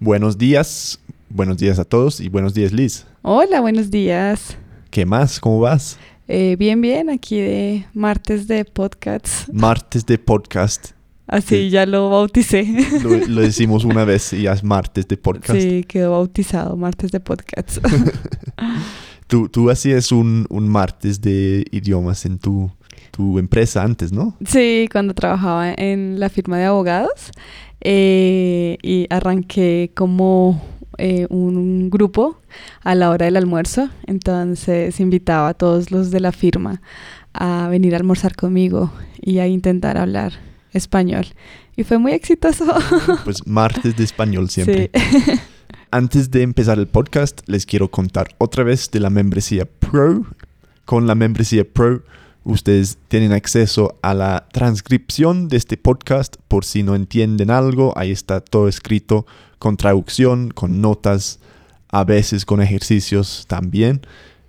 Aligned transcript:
Buenos 0.00 0.36
días, 0.38 0.98
buenos 1.30 1.58
días 1.58 1.78
a 1.78 1.84
todos 1.84 2.20
y 2.20 2.28
buenos 2.28 2.54
días 2.54 2.72
Liz. 2.72 3.06
Hola, 3.22 3.60
buenos 3.60 3.90
días. 3.90 4.56
¿Qué 4.90 5.06
más? 5.06 5.40
¿Cómo 5.40 5.60
vas? 5.60 5.98
Eh, 6.28 6.56
bien, 6.58 6.80
bien, 6.80 7.10
aquí 7.10 7.38
de 7.40 7.86
martes 7.94 8.46
de 8.48 8.64
podcast. 8.64 9.48
Martes 9.52 10.04
de 10.06 10.18
podcast. 10.18 10.90
Así 11.26 11.56
Sí. 11.64 11.70
ya 11.70 11.86
lo 11.86 12.10
bauticé. 12.10 12.64
Lo, 13.02 13.16
lo 13.26 13.40
decimos 13.40 13.84
una 13.84 14.04
vez 14.04 14.32
y 14.34 14.42
ya 14.42 14.52
es 14.52 14.62
martes 14.62 15.08
de 15.08 15.16
podcast. 15.16 15.58
Sí, 15.58 15.84
quedó 15.88 16.12
bautizado, 16.12 16.76
martes 16.76 17.10
de 17.12 17.20
podcast. 17.20 17.78
Tú, 19.26 19.48
tú 19.48 19.70
hacías 19.70 20.12
un, 20.12 20.46
un 20.50 20.68
martes 20.68 21.18
de 21.22 21.64
idiomas 21.72 22.26
en 22.26 22.38
tu, 22.38 22.70
tu 23.10 23.38
empresa 23.38 23.82
antes, 23.82 24.12
¿no? 24.12 24.36
sí, 24.46 24.86
cuando 24.92 25.14
trabajaba 25.14 25.72
en 25.72 26.20
la 26.20 26.28
firma 26.28 26.58
de 26.58 26.66
abogados 26.66 27.30
eh, 27.84 28.78
y 28.82 29.06
arranqué 29.10 29.92
como 29.94 30.60
eh, 30.98 31.26
un 31.28 31.90
grupo 31.90 32.40
a 32.82 32.94
la 32.94 33.10
hora 33.10 33.26
del 33.26 33.36
almuerzo. 33.36 33.90
Entonces 34.06 34.98
invitaba 35.00 35.48
a 35.48 35.54
todos 35.54 35.90
los 35.90 36.10
de 36.10 36.20
la 36.20 36.32
firma 36.32 36.80
a 37.32 37.68
venir 37.68 37.94
a 37.94 37.98
almorzar 37.98 38.36
conmigo 38.36 38.92
y 39.20 39.38
a 39.38 39.46
intentar 39.46 39.98
hablar 39.98 40.32
español. 40.72 41.26
Y 41.76 41.84
fue 41.84 41.98
muy 41.98 42.12
exitoso. 42.12 42.66
Pues 43.24 43.46
martes 43.46 43.96
de 43.96 44.04
español 44.04 44.48
siempre. 44.48 44.90
Sí. 44.94 45.32
Antes 45.90 46.30
de 46.30 46.42
empezar 46.42 46.78
el 46.78 46.88
podcast, 46.88 47.40
les 47.46 47.66
quiero 47.66 47.90
contar 47.90 48.28
otra 48.38 48.64
vez 48.64 48.90
de 48.90 49.00
la 49.00 49.10
membresía 49.10 49.64
Pro. 49.64 50.24
Con 50.84 51.06
la 51.06 51.14
membresía 51.14 51.64
Pro, 51.64 52.02
ustedes 52.44 52.98
tienen 53.08 53.32
acceso 53.32 53.98
a 54.02 54.14
la 54.14 54.48
transcripción 54.52 55.48
de 55.48 55.56
este 55.56 55.76
podcast 55.76 56.36
por 56.48 56.64
si 56.64 56.82
no 56.82 56.94
entienden 56.94 57.50
algo. 57.50 57.92
Ahí 57.96 58.10
está 58.10 58.40
todo 58.40 58.68
escrito 58.68 59.26
con 59.58 59.76
traducción, 59.76 60.50
con 60.50 60.80
notas, 60.80 61.40
a 61.88 62.04
veces 62.04 62.44
con 62.44 62.60
ejercicios 62.60 63.46
también. 63.48 64.02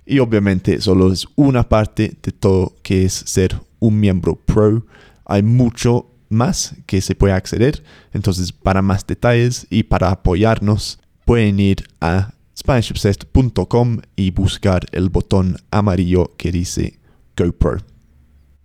Y 0.04 0.20
obviamente 0.20 0.80
solo 0.80 1.12
es 1.12 1.26
una 1.34 1.68
parte 1.68 2.16
de 2.22 2.32
todo 2.32 2.74
que 2.82 3.04
es 3.04 3.12
ser 3.12 3.60
un 3.78 3.98
miembro 3.98 4.36
Pro. 4.36 4.86
Hay 5.24 5.42
mucho 5.42 6.10
más 6.28 6.74
que 6.86 7.00
se 7.00 7.14
puede 7.14 7.34
acceder. 7.34 7.82
Entonces, 8.12 8.52
para 8.52 8.82
más 8.82 9.06
detalles 9.06 9.66
y 9.70 9.84
para 9.84 10.10
apoyarnos, 10.10 11.00
pueden 11.24 11.58
ir 11.58 11.88
a 12.00 12.34
SpanishObsessed.com 12.56 14.00
y 14.16 14.30
buscar 14.30 14.86
el 14.92 15.08
botón 15.10 15.56
amarillo 15.70 16.32
que 16.36 16.52
dice 16.52 16.98
GoPro. 17.36 17.78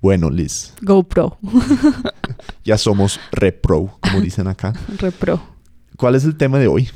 Bueno, 0.01 0.29
Liz, 0.31 0.73
GoPro, 0.81 1.37
ya 2.63 2.77
somos 2.77 3.19
repro, 3.31 3.97
como 3.99 4.19
dicen 4.21 4.47
acá. 4.47 4.73
Repro. 4.97 5.39
¿Cuál 5.95 6.15
es 6.15 6.23
el 6.23 6.35
tema 6.35 6.57
de 6.57 6.67
hoy? 6.67 6.89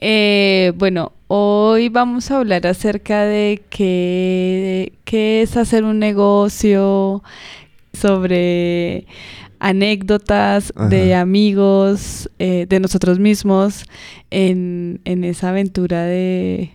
Eh, 0.00 0.72
bueno, 0.76 1.12
hoy 1.28 1.88
vamos 1.88 2.30
a 2.30 2.38
hablar 2.38 2.66
acerca 2.66 3.22
de 3.22 3.62
qué, 3.70 4.98
qué 5.04 5.42
es 5.42 5.56
hacer 5.56 5.84
un 5.84 6.00
negocio, 6.00 7.22
sobre 7.92 9.06
anécdotas 9.58 10.72
de 10.90 11.14
amigos, 11.14 12.30
eh, 12.38 12.66
de 12.68 12.80
nosotros 12.80 13.18
mismos, 13.18 13.84
en, 14.30 15.00
en 15.04 15.24
esa 15.24 15.50
aventura 15.50 16.04
de 16.04 16.72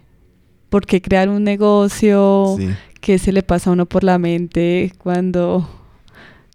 por 0.70 0.86
qué 0.86 1.02
crear 1.02 1.30
un 1.30 1.44
negocio, 1.44 2.56
Sí. 2.58 2.70
Qué 3.02 3.20
se 3.20 3.32
le 3.32 3.44
pasa 3.44 3.70
a 3.70 3.74
uno 3.74 3.86
por 3.86 4.04
la 4.04 4.18
mente 4.18 4.94
cuando, 4.98 5.68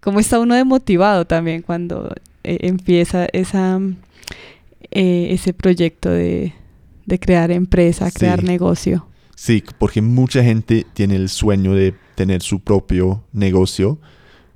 cómo 0.01 0.21
está 0.21 0.39
uno 0.39 0.55
demotivado 0.55 1.27
también 1.27 1.63
cuando 1.63 2.13
eh, 2.45 2.59
empieza 2.63 3.27
esa, 3.33 3.79
eh, 4.91 5.29
ese 5.31 5.53
proyecto 5.53 6.09
de, 6.11 6.55
de 7.05 7.19
crear 7.19 7.51
empresa, 7.51 8.09
Sí. 8.11 8.19
crear 8.21 8.43
negocio. 8.43 9.07
Sí, 9.35 9.63
porque 9.79 10.01
mucha 10.01 10.43
gente 10.43 10.87
tiene 10.95 11.17
el 11.17 11.29
sueño 11.29 11.75
de 11.75 11.95
tener 12.15 12.41
su 12.41 12.61
propio 12.61 13.23
negocio 13.33 13.99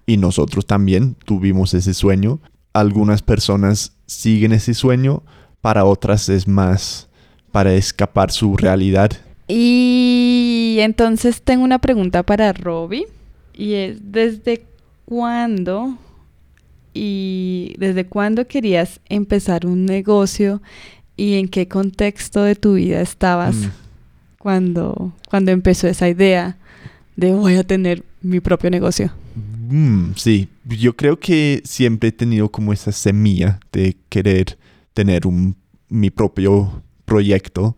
y 0.06 0.16
nosotros 0.16 0.64
también 0.66 1.16
tuvimos 1.26 1.74
ese 1.74 1.92
sueño. 1.92 2.40
Algunas 2.72 3.20
personas 3.20 3.92
siguen 4.06 4.52
ese 4.52 4.72
sueño, 4.74 5.22
para 5.60 5.84
otras 5.84 6.28
es 6.30 6.48
más 6.48 7.08
para 7.52 7.74
escapar 7.74 8.30
su 8.30 8.56
realidad. 8.56 9.10
Y 9.48 10.09
entonces 10.78 11.42
tengo 11.42 11.64
una 11.64 11.80
pregunta 11.80 12.22
para 12.22 12.52
Robbie 12.52 13.06
y 13.52 13.72
es 13.74 14.12
¿desde 14.12 14.62
cuándo 15.04 15.98
y 16.94 17.74
desde 17.78 18.06
cuándo 18.06 18.46
querías 18.46 19.00
empezar 19.08 19.66
un 19.66 19.86
negocio 19.86 20.62
y 21.16 21.34
en 21.34 21.48
qué 21.48 21.66
contexto 21.68 22.42
de 22.42 22.54
tu 22.54 22.74
vida 22.74 23.00
estabas 23.00 23.56
Mm. 23.56 23.70
cuando 24.38 25.12
cuando 25.28 25.50
empezó 25.50 25.88
esa 25.88 26.08
idea 26.08 26.56
de 27.16 27.32
voy 27.32 27.56
a 27.56 27.64
tener 27.64 28.04
mi 28.22 28.40
propio 28.40 28.70
negocio? 28.70 29.12
Mm, 29.68 30.12
sí, 30.16 30.48
yo 30.64 30.96
creo 30.96 31.18
que 31.18 31.62
siempre 31.64 32.08
he 32.08 32.12
tenido 32.12 32.48
como 32.48 32.72
esa 32.72 32.92
semilla 32.92 33.60
de 33.72 33.96
querer 34.08 34.58
tener 34.94 35.26
un, 35.26 35.56
mi 35.88 36.10
propio 36.10 36.82
proyecto. 37.04 37.76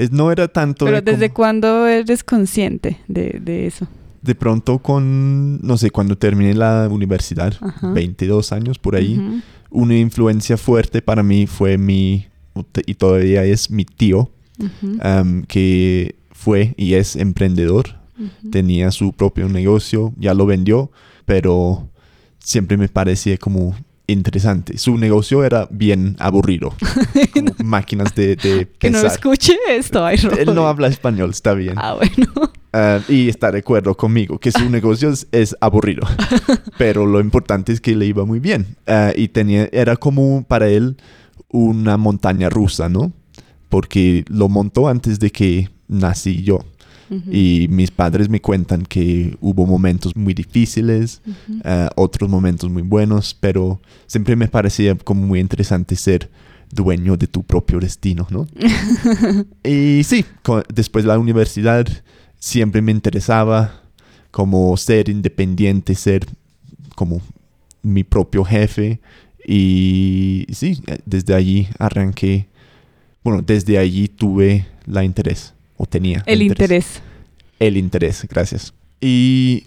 Es, 0.00 0.10
no 0.12 0.30
era 0.32 0.48
tanto 0.48 0.84
Pero 0.86 1.02
de 1.02 1.12
¿desde 1.12 1.28
como- 1.28 1.34
cuándo 1.36 1.86
eres 1.86 2.24
consciente 2.24 2.98
de, 3.08 3.38
de 3.42 3.66
eso? 3.66 3.86
de 4.22 4.34
pronto 4.34 4.78
con, 4.80 5.60
no 5.62 5.78
sé, 5.78 5.90
cuando 5.90 6.16
terminé 6.16 6.52
la 6.54 6.88
universidad, 6.90 7.54
Ajá. 7.60 7.90
22 7.92 8.52
años 8.52 8.78
por 8.78 8.94
ahí, 8.96 9.40
una 9.70 9.96
influencia 9.96 10.58
fuerte 10.58 11.00
para 11.00 11.22
mí 11.22 11.46
fue 11.46 11.78
mi, 11.78 12.26
y 12.86 12.94
todavía 12.94 13.44
es 13.44 13.70
mi 13.70 13.86
tío, 13.86 14.30
que 15.48 16.16
fue 16.32 16.74
y 16.76 16.94
es 16.94 17.16
emprendedor, 17.16 17.96
tenía 18.50 18.90
su 18.90 19.12
propio 19.14 19.48
negocio, 19.48 20.12
ya 20.18 20.34
lo 20.34 20.44
vendió, 20.46 20.90
pero 21.24 21.88
siempre 22.38 22.76
me 22.76 22.88
parecía 22.88 23.38
como 23.38 23.74
interesante. 24.12 24.78
Su 24.78 24.96
negocio 24.96 25.44
era 25.44 25.68
bien 25.70 26.16
aburrido, 26.18 26.74
como 27.32 27.52
máquinas 27.64 28.14
de, 28.14 28.36
de 28.36 28.68
que 28.78 28.90
no 28.90 28.98
escuche 29.00 29.56
esto, 29.68 30.04
ay, 30.04 30.18
Él 30.38 30.54
no 30.54 30.66
habla 30.66 30.88
español, 30.88 31.30
está 31.30 31.54
bien. 31.54 31.74
Ah, 31.76 31.94
bueno. 31.94 32.50
Ah, 32.72 33.00
y 33.08 33.28
está 33.28 33.50
de 33.50 33.58
acuerdo 33.58 33.96
conmigo 33.96 34.38
que 34.38 34.52
su 34.52 34.70
negocio 34.70 35.10
es, 35.10 35.26
es 35.32 35.56
aburrido. 35.60 36.06
Pero 36.78 37.04
lo 37.04 37.18
importante 37.18 37.72
es 37.72 37.80
que 37.80 37.96
le 37.96 38.06
iba 38.06 38.24
muy 38.24 38.38
bien. 38.38 38.76
Ah, 38.86 39.10
y 39.12 39.26
tenía, 39.26 39.68
era 39.72 39.96
como 39.96 40.44
para 40.44 40.68
él 40.68 40.96
una 41.48 41.96
montaña 41.96 42.48
rusa, 42.48 42.88
¿no? 42.88 43.12
Porque 43.68 44.24
lo 44.28 44.48
montó 44.48 44.86
antes 44.86 45.18
de 45.18 45.32
que 45.32 45.68
nací 45.88 46.44
yo. 46.44 46.60
Y 47.30 47.66
mis 47.70 47.90
padres 47.90 48.28
me 48.28 48.40
cuentan 48.40 48.82
que 48.82 49.36
hubo 49.40 49.66
momentos 49.66 50.14
muy 50.14 50.32
difíciles, 50.32 51.20
ah, 51.64 51.90
otros 51.96 52.30
momentos 52.30 52.70
muy 52.70 52.82
buenos, 52.82 53.36
pero 53.38 53.80
siempre 54.06 54.36
me 54.36 54.46
parecía 54.46 54.94
como 54.96 55.26
muy 55.26 55.40
interesante 55.40 55.96
ser 55.96 56.30
dueño 56.72 57.16
de 57.16 57.26
tu 57.26 57.42
propio 57.42 57.80
destino, 57.80 58.26
¿no? 58.30 58.46
Y 59.64 60.02
sí, 60.04 60.24
después 60.72 61.04
de 61.04 61.08
la 61.08 61.18
universidad 61.18 61.86
siempre 62.38 62.80
me 62.80 62.92
interesaba 62.92 63.82
como 64.30 64.76
ser 64.76 65.08
independiente, 65.08 65.94
ser 65.94 66.26
como 66.94 67.20
mi 67.82 68.04
propio 68.04 68.44
jefe. 68.44 69.00
Y 69.46 70.46
sí, 70.52 70.80
eh, 70.86 70.98
desde 71.04 71.34
allí 71.34 71.68
arranqué, 71.78 72.46
bueno, 73.24 73.42
desde 73.42 73.78
allí 73.78 74.08
tuve 74.08 74.66
la 74.86 75.04
interés, 75.04 75.54
o 75.80 75.86
tenía. 75.86 76.22
El 76.26 76.42
interés. 76.42 77.00
El 77.58 77.78
interés, 77.78 78.26
gracias. 78.28 78.74
¿Y 79.00 79.64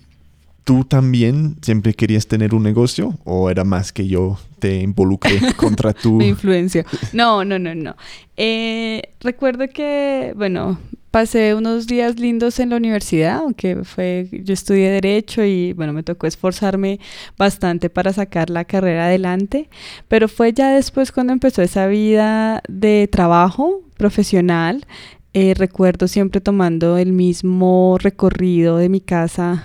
tú 0.63 0.85
también 0.85 1.55
siempre 1.63 1.95
querías 1.95 2.27
tener 2.27 2.53
un 2.53 2.61
negocio 2.61 3.17
o 3.23 3.49
era 3.49 3.63
más 3.63 3.91
que 3.91 4.07
yo 4.07 4.37
te 4.59 4.81
involucré 4.81 5.39
contra 5.57 5.91
tu... 5.91 6.13
Me 6.13 6.27
influenció. 6.27 6.83
No, 7.13 7.43
no, 7.43 7.57
no, 7.57 7.73
no. 7.73 7.95
Eh, 8.37 9.01
recuerdo 9.21 9.67
que, 9.69 10.33
bueno, 10.35 10.77
pasé 11.09 11.55
unos 11.55 11.87
días 11.87 12.19
lindos 12.19 12.59
en 12.59 12.69
la 12.69 12.77
universidad, 12.77 13.37
aunque 13.37 13.83
fue, 13.83 14.27
yo 14.31 14.53
estudié 14.53 14.91
Derecho 14.91 15.43
y, 15.43 15.73
bueno, 15.73 15.93
me 15.93 16.03
tocó 16.03 16.27
esforzarme 16.27 16.99
bastante 17.39 17.89
para 17.89 18.13
sacar 18.13 18.51
la 18.51 18.65
carrera 18.65 19.05
adelante, 19.05 19.67
pero 20.07 20.27
fue 20.27 20.53
ya 20.53 20.69
después 20.69 21.11
cuando 21.11 21.33
empezó 21.33 21.63
esa 21.63 21.87
vida 21.87 22.61
de 22.67 23.09
trabajo 23.11 23.81
profesional. 23.97 24.85
Eh, 25.33 25.53
recuerdo 25.55 26.07
siempre 26.07 26.41
tomando 26.41 26.97
el 26.97 27.11
mismo 27.11 27.97
recorrido 27.99 28.77
de 28.77 28.89
mi 28.89 29.01
casa 29.01 29.63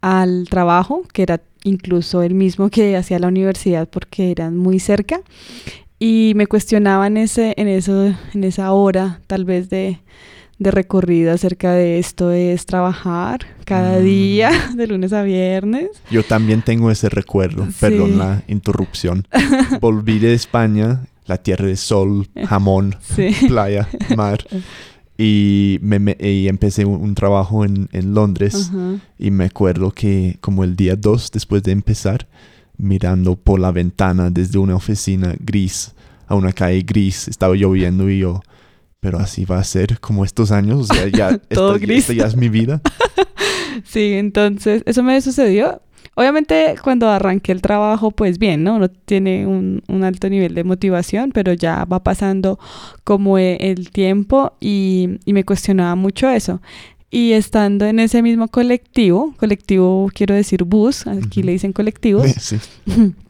al 0.00 0.46
trabajo, 0.50 1.02
que 1.12 1.22
era 1.22 1.40
incluso 1.64 2.22
el 2.22 2.34
mismo 2.34 2.70
que 2.70 2.96
hacía 2.96 3.18
la 3.18 3.28
universidad 3.28 3.88
porque 3.88 4.30
eran 4.30 4.56
muy 4.56 4.78
cerca. 4.78 5.20
Y 5.98 6.32
me 6.36 6.46
cuestionaba 6.46 7.06
en, 7.08 7.16
ese, 7.16 7.54
en, 7.56 7.66
eso, 7.68 8.14
en 8.34 8.44
esa 8.44 8.72
hora 8.72 9.20
tal 9.26 9.44
vez 9.44 9.68
de, 9.68 9.98
de 10.60 10.70
recorrido 10.70 11.32
acerca 11.32 11.72
de 11.72 11.98
esto 11.98 12.30
es 12.30 12.66
trabajar 12.66 13.40
cada 13.64 13.98
Mm. 13.98 14.04
día, 14.04 14.50
de 14.76 14.86
lunes 14.86 15.12
a 15.12 15.22
viernes. 15.24 15.88
Yo 16.10 16.22
también 16.22 16.62
tengo 16.62 16.90
ese 16.92 17.08
recuerdo, 17.08 17.66
Sí. 17.66 17.72
perdón 17.80 18.16
la 18.18 18.42
interrupción. 18.46 19.26
Volví 19.80 20.20
de 20.20 20.34
España 20.34 21.00
la 21.28 21.36
tierra 21.36 21.66
de 21.66 21.76
sol, 21.76 22.26
jamón, 22.46 22.96
Sí. 23.14 23.30
playa, 23.46 23.88
mar. 24.16 24.44
Y, 25.20 25.80
me, 25.82 25.98
me- 25.98 26.16
y 26.20 26.46
empecé 26.46 26.84
un, 26.84 27.00
un 27.02 27.14
trabajo 27.16 27.64
en, 27.64 27.88
en 27.90 28.14
Londres 28.14 28.70
y 29.18 29.32
me 29.32 29.46
acuerdo 29.46 29.90
que 29.90 30.36
como 30.40 30.62
el 30.62 30.76
día 30.76 30.94
2 30.94 31.32
después 31.32 31.64
de 31.64 31.72
empezar, 31.72 32.28
mirando 32.76 33.34
por 33.34 33.58
la 33.58 33.72
ventana 33.72 34.30
desde 34.30 34.60
una 34.60 34.76
oficina 34.76 35.34
gris 35.40 35.92
a 36.28 36.36
una 36.36 36.52
calle 36.52 36.82
gris, 36.82 37.26
estaba 37.26 37.56
lloviendo 37.56 38.08
y 38.08 38.20
yo, 38.20 38.40
pero 39.00 39.18
así 39.18 39.44
va 39.44 39.58
a 39.58 39.64
ser 39.64 39.98
como 39.98 40.24
estos 40.24 40.52
años, 40.52 40.88
o 40.88 40.94
sea, 40.94 41.08
ya, 41.08 41.36
Todo 41.48 41.74
esta, 41.74 41.84
gris. 41.84 41.98
esta 42.08 42.12
ya 42.12 42.26
es 42.26 42.36
mi 42.36 42.48
vida. 42.48 42.80
Sí, 43.84 44.12
entonces 44.12 44.82
eso 44.86 45.02
me 45.02 45.20
sucedió. 45.20 45.82
Obviamente 46.18 46.74
cuando 46.82 47.08
arranqué 47.08 47.52
el 47.52 47.62
trabajo, 47.62 48.10
pues 48.10 48.38
bien, 48.40 48.64
¿no? 48.64 48.74
Uno 48.74 48.88
tiene 48.88 49.46
un, 49.46 49.82
un 49.86 50.02
alto 50.02 50.28
nivel 50.28 50.52
de 50.54 50.64
motivación, 50.64 51.30
pero 51.30 51.52
ya 51.52 51.84
va 51.84 52.02
pasando 52.02 52.58
como 53.04 53.38
e- 53.38 53.56
el 53.60 53.90
tiempo 53.90 54.52
y, 54.60 55.10
y 55.24 55.32
me 55.32 55.44
cuestionaba 55.44 55.94
mucho 55.94 56.28
eso. 56.28 56.60
Y 57.08 57.32
estando 57.32 57.86
en 57.86 58.00
ese 58.00 58.20
mismo 58.20 58.48
colectivo, 58.48 59.32
colectivo 59.38 60.10
quiero 60.12 60.34
decir 60.34 60.64
bus, 60.64 61.06
aquí 61.06 61.44
le 61.44 61.52
dicen 61.52 61.72
colectivos, 61.72 62.26
Sí. 62.40 62.56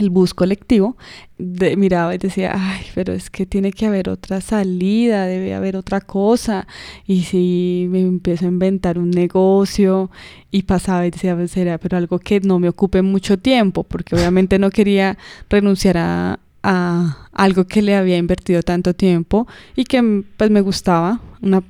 el 0.00 0.10
bus 0.10 0.34
colectivo, 0.34 0.96
de- 1.38 1.76
miraba 1.76 2.14
y 2.14 2.18
decía, 2.18 2.52
ay, 2.54 2.82
pero 2.94 3.12
es 3.12 3.30
que 3.30 3.46
tiene 3.46 3.72
que 3.72 3.86
haber 3.86 4.08
otra 4.08 4.40
salida, 4.40 5.26
debe 5.26 5.54
haber 5.54 5.76
otra 5.76 6.00
cosa. 6.00 6.66
Y 7.06 7.22
si 7.22 7.86
me 7.90 8.00
empiezo 8.00 8.44
a 8.46 8.48
inventar 8.48 8.98
un 8.98 9.10
negocio 9.10 10.10
y 10.50 10.62
pasaba 10.62 11.06
y 11.06 11.10
decía, 11.10 11.36
pues 11.36 11.50
será, 11.52 11.78
pero 11.78 11.96
algo 11.96 12.18
que 12.18 12.40
no 12.40 12.58
me 12.58 12.68
ocupe 12.68 13.02
mucho 13.02 13.38
tiempo, 13.38 13.84
porque 13.84 14.14
obviamente 14.16 14.58
no 14.58 14.70
quería 14.70 15.16
renunciar 15.48 15.96
a, 15.98 16.40
a 16.62 17.28
algo 17.32 17.66
que 17.66 17.82
le 17.82 17.94
había 17.96 18.16
invertido 18.18 18.62
tanto 18.62 18.94
tiempo 18.94 19.46
y 19.76 19.84
que 19.84 20.24
pues 20.36 20.50
me 20.50 20.60
gustaba, 20.60 21.20
una, 21.42 21.62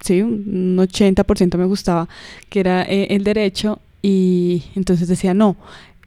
sí, 0.00 0.22
un 0.22 0.76
80% 0.78 1.58
me 1.58 1.64
gustaba, 1.66 2.08
que 2.48 2.60
era 2.60 2.82
eh, 2.82 3.08
el 3.10 3.24
derecho. 3.24 3.80
Y 4.04 4.64
entonces 4.74 5.06
decía, 5.06 5.32
no, 5.32 5.56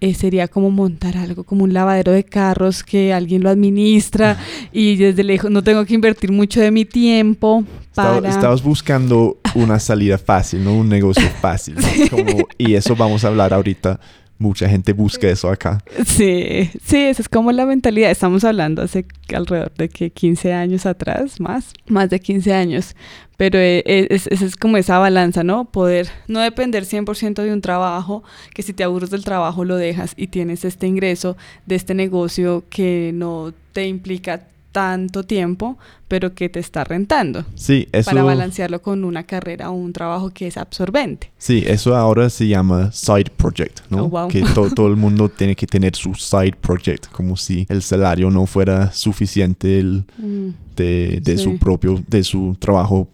eh, 0.02 0.14
sería 0.14 0.48
como 0.48 0.72
montar 0.72 1.16
algo, 1.18 1.44
como 1.44 1.64
un 1.64 1.74
lavadero 1.74 2.12
de 2.12 2.24
carros 2.24 2.84
que 2.84 3.14
alguien 3.14 3.44
lo 3.44 3.50
administra 3.50 4.38
y 4.72 4.96
desde 4.98 5.24
lejos 5.24 5.50
no 5.52 5.64
tengo 5.64 5.86
que 5.86 5.94
invertir 5.94 6.32
mucho 6.32 6.60
de 6.62 6.72
mi 6.72 6.86
tiempo 6.86 7.64
Estaba- 7.90 8.16
para... 8.16 8.30
estabas 8.30 8.62
buscando 8.62 9.38
una 9.56 9.80
salida 9.80 10.18
fácil, 10.18 10.64
¿no? 10.64 10.74
Un 10.76 10.90
negocio 10.90 11.28
fácil. 11.42 11.76
Como- 12.10 12.48
y 12.58 12.74
eso 12.76 12.96
vamos 12.96 13.24
a 13.24 13.30
hablar 13.30 13.54
ahorita. 13.54 14.00
Mucha 14.38 14.68
gente 14.68 14.92
busca 14.92 15.30
eso 15.30 15.50
acá. 15.50 15.82
Sí, 16.06 16.70
sí, 16.84 16.98
esa 16.98 17.22
es 17.22 17.30
como 17.30 17.54
la 17.54 17.66
mentalidad. 17.66 18.12
Estamos 18.12 18.44
hablando 18.44 18.82
hace 18.82 19.06
alrededor 19.34 19.74
de 19.76 19.88
que 19.88 20.10
15 20.10 20.52
años 20.52 20.86
atrás, 20.86 21.40
más, 21.40 21.72
más 21.88 22.10
de 22.10 22.20
15 22.20 22.54
años. 22.54 22.96
Pero 23.38 23.60
eh, 23.60 23.84
eh, 23.86 24.08
es, 24.10 24.28
es, 24.28 24.42
es 24.42 24.56
como 24.58 24.76
esa 24.78 24.98
balanza, 24.98 25.44
¿no? 25.44 25.66
Poder 25.66 26.10
no 26.28 26.42
depender 26.42 26.84
100% 26.84 27.44
de 27.44 27.54
un 27.54 27.62
trabajo, 27.62 28.24
que 28.54 28.62
si 28.62 28.74
te 28.74 28.84
aburres 28.84 29.10
del 29.10 29.24
trabajo 29.24 29.64
lo 29.64 29.78
dejas 29.78 30.14
y 30.18 30.28
tienes 30.28 30.66
este 30.66 30.88
ingreso 30.88 31.38
de 31.66 31.76
este 31.76 31.94
negocio 31.94 32.66
que 32.70 33.12
no 33.14 33.54
te 33.72 33.88
implica 33.88 34.48
tanto 34.76 35.24
tiempo, 35.24 35.78
pero 36.10 36.34
que 36.36 36.50
te 36.50 36.60
está 36.60 36.84
rentando. 36.84 37.46
Sí, 37.56 37.88
eso, 37.94 38.12
Para 38.12 38.24
balancearlo 38.24 38.82
con 38.82 39.06
una 39.06 39.24
carrera 39.24 39.70
o 39.70 39.74
un 39.74 39.94
trabajo 39.94 40.32
que 40.32 40.48
es 40.48 40.58
absorbente. 40.58 41.32
sí, 41.38 41.64
eso 41.66 41.96
ahora 41.96 42.30
se 42.30 42.46
llama 42.50 42.92
side 42.92 43.32
project, 43.38 43.80
¿no? 43.90 44.04
Oh, 44.04 44.10
wow. 44.10 44.28
Que 44.28 44.42
to- 44.42 44.70
todo 44.76 44.88
el 44.88 44.98
mundo 44.98 45.30
tiene 45.30 45.56
que 45.56 45.66
tener 45.66 45.96
su 45.96 46.14
side 46.14 46.58
project, 46.60 47.08
como 47.14 47.38
si 47.38 47.66
el 47.70 47.82
salario 47.82 48.30
no 48.30 48.46
fuera 48.46 48.92
suficiente 48.92 49.80
el- 49.80 50.04
Mm, 50.18 50.50
de, 50.76 51.20
de 51.24 51.38
Sí. 51.38 51.44
su 51.46 51.58
propio, 51.58 52.04
de 52.10 52.22
su 52.26 52.58
trabajo 52.60 53.08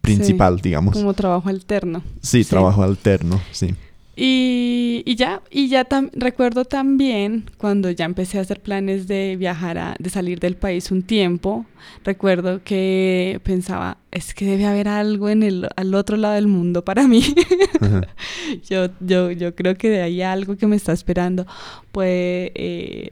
principal, 0.00 0.60
digamos. 0.60 0.94
Como 0.96 1.12
trabajo 1.12 1.48
alterno. 1.50 2.00
Sí, 2.22 2.42
sí. 2.42 2.48
trabajo 2.48 2.82
alterno, 2.82 3.38
sí. 3.52 3.74
Y, 4.18 5.02
y 5.04 5.14
ya, 5.16 5.42
y 5.50 5.68
ya 5.68 5.86
tam- 5.86 6.10
recuerdo 6.14 6.64
también 6.64 7.44
cuando 7.58 7.90
ya 7.90 8.06
empecé 8.06 8.38
a 8.38 8.40
hacer 8.40 8.60
planes 8.62 9.06
de 9.06 9.36
viajar, 9.36 9.76
a, 9.76 9.94
de 9.98 10.08
salir 10.08 10.40
del 10.40 10.56
país 10.56 10.90
un 10.90 11.02
tiempo, 11.02 11.66
recuerdo 12.02 12.62
que 12.64 13.40
pensaba, 13.44 13.98
es 14.10 14.32
que 14.32 14.46
debe 14.46 14.64
haber 14.64 14.88
algo 14.88 15.28
en 15.28 15.42
el, 15.42 15.68
al 15.76 15.94
otro 15.94 16.16
lado 16.16 16.34
del 16.34 16.46
mundo 16.48 16.82
para 16.82 17.06
mí. 17.06 17.22
yo, 18.70 18.86
yo, 19.00 19.30
yo 19.32 19.54
creo 19.54 19.74
que 19.74 20.00
hay 20.00 20.22
algo 20.22 20.56
que 20.56 20.66
me 20.66 20.76
está 20.76 20.92
esperando. 20.92 21.46
Pues 21.92 22.50
eh, 22.54 23.10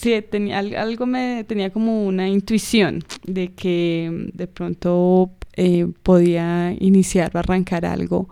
sí, 0.00 0.22
tenía, 0.30 0.58
al- 0.60 0.76
algo 0.76 1.06
me 1.06 1.44
tenía 1.44 1.70
como 1.70 2.06
una 2.06 2.28
intuición 2.28 3.02
de 3.26 3.48
que 3.52 4.28
de 4.32 4.46
pronto 4.46 5.30
eh, 5.56 5.88
podía 6.04 6.72
iniciar 6.78 7.32
o 7.34 7.38
arrancar 7.38 7.84
algo 7.84 8.28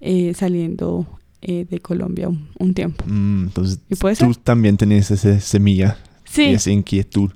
eh, 0.00 0.32
saliendo 0.34 1.06
eh, 1.42 1.66
de 1.68 1.80
Colombia 1.80 2.28
un, 2.28 2.48
un 2.58 2.72
tiempo. 2.74 3.04
Mm, 3.06 3.42
entonces, 3.44 3.78
¿Y 3.90 3.94
puede 3.96 4.16
tú 4.16 4.32
también 4.34 4.76
tenés 4.76 5.10
esa 5.10 5.38
semilla 5.40 5.98
Sí, 6.24 6.42
y 6.44 6.54
esa 6.54 6.70
inquietud. 6.70 7.30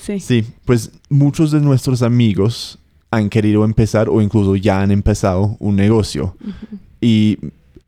sí. 0.00 0.18
Sí, 0.20 0.44
pues 0.64 0.90
muchos 1.10 1.50
de 1.50 1.60
nuestros 1.60 2.02
amigos 2.02 2.78
han 3.10 3.28
querido 3.28 3.64
empezar 3.64 4.08
o 4.08 4.22
incluso 4.22 4.56
ya 4.56 4.80
han 4.80 4.90
empezado 4.90 5.56
un 5.60 5.76
negocio. 5.76 6.34
Ujú. 6.40 6.78
Y 7.00 7.38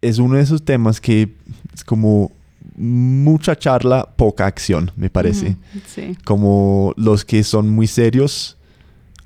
es 0.02 0.18
uno 0.18 0.36
de 0.36 0.42
esos 0.42 0.62
temas 0.64 1.00
que 1.00 1.34
es 1.72 1.82
como 1.84 2.30
mucha 2.76 3.56
charla, 3.56 4.08
poca 4.16 4.46
acción, 4.46 4.90
me 4.96 5.08
parece. 5.08 5.50
Ujú, 5.50 5.80
Sí. 5.86 6.16
Como 6.24 6.92
los 6.96 7.24
que 7.24 7.42
son 7.44 7.70
muy 7.70 7.86
serios, 7.86 8.56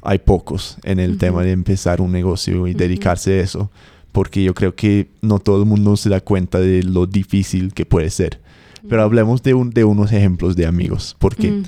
hay 0.02 0.19
pocos 0.19 0.76
en 0.84 1.00
el 1.00 1.10
Ujú. 1.12 1.19
tema 1.19 1.42
de 1.42 1.52
empezar 1.52 2.00
un 2.00 2.12
negocio 2.12 2.66
y 2.69 2.75
dedicarse 2.75 3.40
a 3.40 3.42
eso. 3.42 3.70
Porque 4.18 4.42
yo 4.42 4.52
creo 4.52 4.74
que 4.74 5.06
no 5.22 5.38
todo 5.38 5.62
el 5.62 5.68
mundo 5.68 5.96
se 5.96 6.08
da 6.08 6.20
cuenta 6.20 6.58
de 6.58 6.82
lo 6.82 7.06
difícil 7.06 7.72
que 7.72 7.86
puede 7.86 8.10
ser. 8.10 8.40
Pero 8.88 9.04
hablemos 9.04 9.44
de, 9.44 9.54
un, 9.54 9.70
de 9.70 9.84
unos 9.84 10.10
ejemplos 10.10 10.56
de 10.56 10.66
amigos. 10.66 11.14
Porque 11.20 11.52
Mm, 11.52 11.62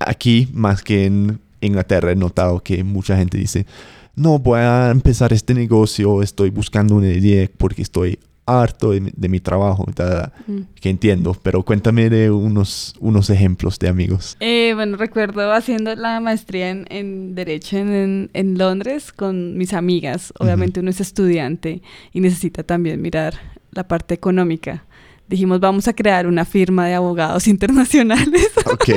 aquí, 0.00 0.48
más 0.54 0.80
que 0.80 1.04
en 1.04 1.38
Inglaterra, 1.60 2.10
he 2.12 2.16
notado 2.16 2.60
que 2.60 2.82
mucha 2.82 3.18
gente 3.18 3.36
dice, 3.36 3.66
no, 4.14 4.38
voy 4.38 4.60
a 4.60 4.90
empezar 4.90 5.32
este 5.32 5.54
negocio, 5.54 6.22
estoy 6.22 6.50
buscando 6.50 6.96
una 6.96 7.08
idea 7.08 7.48
porque 7.56 7.82
estoy 7.82 8.18
harto 8.44 8.90
de, 8.90 9.00
mi- 9.00 9.12
de 9.16 9.28
mi 9.28 9.38
trabajo, 9.40 9.86
ta, 9.94 10.08
ta", 10.10 10.32
mm. 10.46 10.60
que 10.80 10.90
entiendo, 10.90 11.34
pero 11.42 11.62
cuéntame 11.62 12.10
de 12.10 12.30
unos, 12.30 12.94
unos 13.00 13.30
ejemplos 13.30 13.78
de 13.78 13.88
amigos. 13.88 14.36
Eh, 14.40 14.72
bueno, 14.74 14.96
recuerdo 14.96 15.52
haciendo 15.52 15.94
la 15.94 16.18
maestría 16.20 16.70
en, 16.70 16.86
en 16.90 17.34
Derecho 17.36 17.76
en, 17.78 18.30
en- 18.32 18.58
Londres 18.58 19.12
con 19.12 19.56
mis 19.56 19.72
amigas. 19.72 20.32
Obviamente 20.40 20.80
uno 20.80 20.90
es 20.90 21.00
estudiante 21.00 21.82
y 22.12 22.20
necesita 22.20 22.64
también 22.64 23.00
mirar 23.00 23.34
la 23.70 23.86
parte 23.86 24.12
económica. 24.14 24.84
Dijimos, 25.28 25.60
vamos 25.60 25.86
a 25.88 25.94
crear 25.94 26.26
una 26.26 26.44
firma 26.44 26.86
de 26.88 26.94
abogados 26.94 27.46
internacionales 27.54 28.50
Ok, 28.66 28.88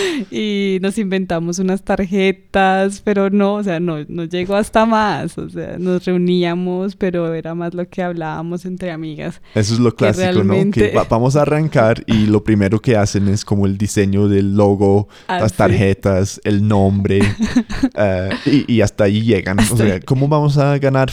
y 0.30 0.78
nos 0.82 0.98
inventamos 0.98 1.58
unas 1.58 1.82
tarjetas, 1.82 3.00
pero 3.04 3.30
no, 3.30 3.54
o 3.54 3.62
sea, 3.62 3.80
no, 3.80 3.98
no 4.08 4.24
llegó 4.24 4.56
hasta 4.56 4.86
más. 4.86 5.36
O 5.38 5.48
sea, 5.48 5.76
nos 5.78 6.04
reuníamos, 6.04 6.96
pero 6.96 7.32
era 7.34 7.54
más 7.54 7.74
lo 7.74 7.88
que 7.88 8.02
hablábamos 8.02 8.64
entre 8.64 8.90
amigas. 8.90 9.40
eso 9.54 9.74
es 9.74 9.80
lo 9.80 9.90
Que 9.90 9.96
clásico, 10.12 10.26
¿no? 10.44 10.52
realmente- 10.52 10.90
Que 10.90 10.96
va- 10.96 11.04
vamos 11.08 11.36
a 11.36 11.42
arrancar 11.42 12.02
y 12.06 12.26
lo 12.26 12.42
primero 12.44 12.80
que 12.80 12.96
hacen 12.96 13.28
es 13.28 13.44
como 13.44 13.66
el 13.66 13.78
diseño 13.78 14.28
del 14.28 14.56
logo, 14.56 15.08
Ah, 15.28 15.40
las 15.40 15.52
sí. 15.52 15.58
tarjetas, 15.58 16.40
el 16.44 16.66
nombre, 16.66 17.20
eh, 17.96 18.30
y, 18.46 18.74
y 18.74 18.80
hasta 18.80 19.04
ahí 19.04 19.22
llegan. 19.22 19.58
O 19.58 19.62
Hasta 19.62 19.76
sea, 19.76 19.94
ahí. 19.94 20.00
¿cómo 20.00 20.28
vamos 20.28 20.58
a 20.58 20.78
ganar 20.78 21.10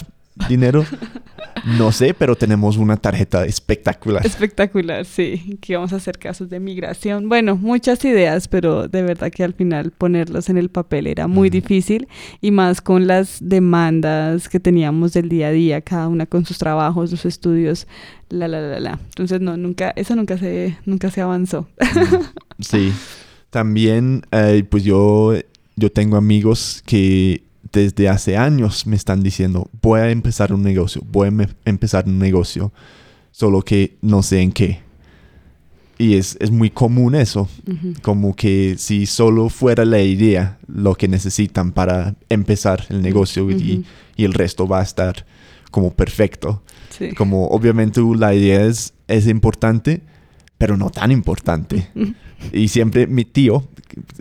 dinero? 0.50 0.86
No 1.78 1.92
sé, 1.92 2.14
pero 2.14 2.36
tenemos 2.36 2.78
una 2.78 2.98
tarjeta 2.98 3.46
espectacular. 3.46 4.26
Espectacular, 4.26 5.06
sí. 5.06 5.58
Que 5.62 5.74
íbamos 5.74 5.94
a 5.94 5.98
hacer 5.98 6.18
casos 6.18 6.50
de 6.50 6.60
migración. 6.60 7.30
Bueno, 7.30 7.56
muchas 7.56 8.04
ideas, 8.04 8.48
pero 8.48 8.88
de 8.88 9.02
verdad 9.02 9.32
que 9.32 9.44
al 9.44 9.54
final 9.54 9.92
ponerlos 9.92 10.50
en 10.50 10.58
el 10.58 10.70
papel 10.70 11.08
era 11.08 11.28
muy 11.28 11.50
difícil 11.50 12.08
y 12.42 12.52
más 12.52 12.82
con 12.82 13.08
las 13.08 13.38
demandas 13.40 14.50
que 14.50 14.60
teníamos 14.60 15.14
del 15.14 15.30
día 15.30 15.48
a 15.48 15.52
día, 15.52 15.82
cada 15.82 16.08
una 16.08 16.26
con 16.26 16.46
sus 16.46 16.58
trabajos, 16.58 17.10
sus 17.10 17.26
estudios, 17.26 17.88
la 18.30 18.48
la 18.48 18.60
la 18.60 18.80
la. 18.80 19.00
Entonces 19.10 19.40
no, 19.40 19.56
nunca, 19.56 19.94
eso 19.96 20.16
nunca 20.16 20.38
se, 20.38 20.78
nunca 20.86 21.12
se 21.12 21.22
avanzó. 21.22 21.68
Sí. 22.60 22.94
También, 23.50 24.26
eh, 24.32 24.64
pues 24.68 24.84
yo, 24.84 25.34
yo 25.76 25.92
tengo 25.92 26.18
amigos 26.18 26.82
que 26.86 27.44
desde 27.72 28.10
hace 28.10 28.38
años 28.38 28.86
me 28.86 28.96
están 28.96 29.24
diciendo, 29.24 29.70
voy 29.82 30.00
a 30.02 30.10
empezar 30.12 30.54
un 30.54 30.64
negocio, 30.64 31.02
voy 31.10 31.26
a 31.26 31.30
em- 31.30 31.48
empezar 31.66 32.06
un 32.06 32.20
negocio, 32.20 32.72
solo 33.32 33.62
que 33.62 33.98
no 34.02 34.22
sé 34.24 34.42
en 34.42 34.52
qué. 34.52 34.82
Y 35.98 36.16
es, 36.16 36.38
es 36.40 36.50
muy 36.52 36.70
común 36.70 37.16
eso, 37.16 37.48
Ujú. 37.68 37.94
como 38.02 38.36
que 38.36 38.76
si 38.78 39.06
solo 39.06 39.50
fuera 39.50 39.86
la 39.86 40.02
idea 40.02 40.58
lo 40.68 40.96
que 40.96 41.08
necesitan 41.08 41.72
para 41.72 42.16
empezar 42.30 42.86
el 42.90 43.02
negocio 43.02 43.50
y, 43.52 43.54
Ujú. 43.80 43.84
y 44.18 44.26
el 44.26 44.34
resto 44.34 44.68
va 44.68 44.80
a 44.80 44.84
estar 44.84 45.26
como 45.72 45.94
perfecto. 45.94 46.64
Sí. 46.90 47.14
Como 47.14 47.48
obviamente 47.48 48.02
la 48.18 48.34
idea 48.34 48.66
es, 48.66 48.94
es 49.08 49.28
importante, 49.28 50.02
pero 50.58 50.78
no 50.78 50.90
tan 50.90 51.12
importante. 51.12 51.90
y 52.54 52.68
siempre 52.68 53.08
mi 53.08 53.26
tío 53.26 53.68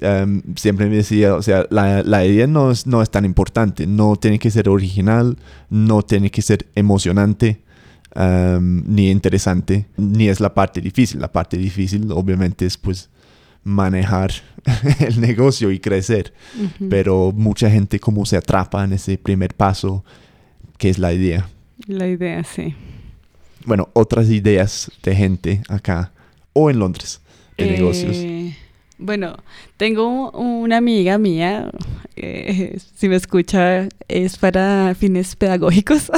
em, 0.00 0.42
siempre 0.56 0.88
me 0.88 0.96
decía, 0.96 1.34
o 1.34 1.42
sea, 1.42 1.66
la, 1.70 2.02
la 2.02 2.24
idea 2.24 2.46
no 2.46 2.70
es, 2.70 2.86
no 2.86 3.02
es 3.02 3.10
tan 3.10 3.24
importante, 3.24 3.86
no 3.86 4.16
tiene 4.16 4.38
que 4.38 4.50
ser 4.50 4.68
original, 4.68 5.38
no 5.70 6.02
tiene 6.02 6.30
que 6.30 6.42
ser 6.42 6.66
emocionante. 6.74 7.62
em, 8.14 8.82
ni 8.86 9.10
interesante, 9.10 9.86
ni 9.96 10.28
es 10.28 10.40
la 10.40 10.52
parte 10.52 10.80
difícil. 10.80 11.20
La 11.20 11.32
parte 11.32 11.56
difícil 11.56 12.10
obviamente 12.12 12.66
es 12.66 12.76
pues 12.76 13.08
manejar 13.64 14.32
el 15.00 15.20
negocio 15.20 15.70
y 15.70 15.78
crecer. 15.78 16.34
Pero 16.90 17.32
mucha 17.34 17.70
gente 17.70 17.98
como 18.00 18.26
se 18.26 18.36
atrapa 18.36 18.84
en 18.84 18.92
ese 18.92 19.16
primer 19.16 19.54
paso, 19.54 20.04
que 20.76 20.90
es 20.90 20.98
la 20.98 21.12
idea. 21.12 21.48
La 21.86 22.06
idea, 22.06 22.44
sí. 22.44 22.74
Bueno, 23.64 23.88
otras 23.92 24.28
ideas 24.28 24.90
de 25.02 25.14
gente 25.14 25.62
acá 25.68 26.12
o 26.52 26.70
en 26.70 26.78
Londres 26.78 27.20
de 27.56 27.66
negocios. 27.66 28.16
Eh, 28.16 28.56
Bueno, 28.98 29.36
tengo 29.78 30.30
una 30.30 30.76
amiga 30.76 31.18
mía, 31.18 31.70
eh, 32.16 32.78
si 32.94 33.08
me 33.08 33.16
escucha, 33.16 33.88
es 34.08 34.38
para 34.38 34.94
fines 34.94 35.34
pedagógicos. 35.34 36.10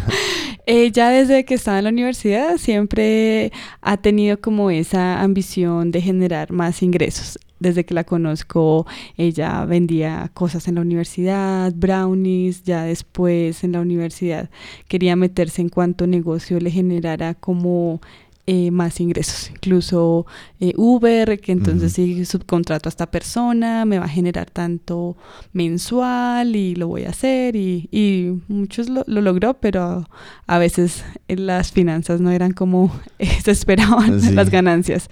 Ella 0.66 1.10
desde 1.10 1.44
que 1.44 1.54
estaba 1.54 1.78
en 1.78 1.84
la 1.84 1.90
universidad 1.90 2.56
siempre 2.56 3.52
ha 3.80 3.96
tenido 3.98 4.40
como 4.40 4.70
esa 4.70 5.22
ambición 5.22 5.92
de 5.92 6.00
generar 6.00 6.50
más 6.50 6.82
ingresos. 6.82 7.38
Desde 7.60 7.84
que 7.84 7.94
la 7.94 8.04
conozco, 8.04 8.86
ella 9.16 9.64
vendía 9.64 10.30
cosas 10.34 10.68
en 10.68 10.74
la 10.74 10.82
universidad, 10.82 11.72
brownies, 11.74 12.64
ya 12.64 12.82
después 12.82 13.64
en 13.64 13.72
la 13.72 13.80
universidad 13.80 14.50
quería 14.88 15.16
meterse 15.16 15.62
en 15.62 15.70
cuanto 15.70 16.06
negocio 16.06 16.58
le 16.60 16.70
generara 16.70 17.34
como 17.34 18.00
eh, 18.48 18.70
más 18.70 19.00
ingresos. 19.00 19.50
Incluso 19.50 20.24
eh, 20.60 20.72
Uber, 20.76 21.40
que 21.40 21.50
entonces 21.52 21.92
si 21.94 22.24
subcontrato 22.24 22.88
a 22.88 22.90
esta 22.90 23.10
persona, 23.10 23.84
me 23.84 23.98
va 23.98 24.04
a 24.04 24.08
generar 24.08 24.50
tanto 24.50 25.16
mensual 25.52 26.54
y 26.54 26.74
lo 26.76 26.88
voy 26.88 27.04
a 27.04 27.10
hacer. 27.10 27.56
Y, 27.56 27.88
y 27.90 28.32
muchos 28.48 28.88
lo, 28.88 29.02
lo 29.06 29.20
logró, 29.20 29.54
pero 29.54 30.08
a 30.46 30.58
veces 30.58 31.04
eh, 31.28 31.36
las 31.36 31.72
finanzas 31.72 32.20
no 32.20 32.30
eran 32.30 32.52
como 32.52 32.92
se 33.44 33.50
esperaban 33.50 34.20
Sí. 34.20 34.32
las 34.32 34.50
ganancias. 34.50 35.08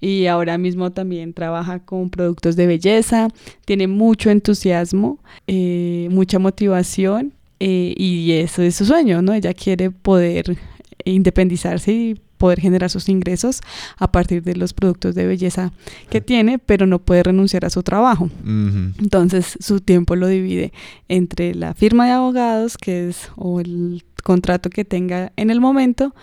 Y 0.00 0.26
ahora 0.26 0.56
mismo 0.58 0.92
también 0.92 1.32
trabaja 1.34 1.80
con 1.80 2.08
productos 2.10 2.54
de 2.56 2.66
belleza, 2.66 3.28
tiene 3.64 3.88
mucho 3.88 4.30
entusiasmo, 4.30 5.18
eh, 5.46 6.08
mucha 6.10 6.38
motivación. 6.38 7.32
y 7.58 8.32
eso 8.32 8.62
es 8.62 8.76
su 8.76 8.84
sueño, 8.84 9.22
¿no? 9.22 9.32
Ella 9.32 9.54
quiere 9.54 9.90
poder 9.90 10.56
independizarse 11.04 11.92
y 11.92 12.20
poder 12.36 12.60
generar 12.60 12.90
sus 12.90 13.08
ingresos 13.08 13.60
a 13.96 14.10
partir 14.12 14.42
de 14.42 14.54
los 14.56 14.72
productos 14.72 15.14
de 15.14 15.26
belleza 15.26 15.72
que 16.10 16.20
tiene, 16.20 16.58
pero 16.58 16.86
no 16.86 16.98
puede 16.98 17.22
renunciar 17.22 17.64
a 17.64 17.70
su 17.70 17.82
trabajo. 17.82 18.28
Entonces 18.46 19.56
su 19.60 19.80
tiempo 19.80 20.16
lo 20.16 20.28
divide 20.28 20.72
entre 21.08 21.54
la 21.54 21.74
firma 21.74 22.06
de 22.06 22.12
abogados, 22.12 22.76
que 22.78 23.08
es 23.08 23.30
o 23.36 23.60
el 23.60 24.04
contrato 24.22 24.70
que 24.70 24.84
tenga 24.84 25.32
en 25.36 25.50
el 25.50 25.60
momento, 25.60 26.14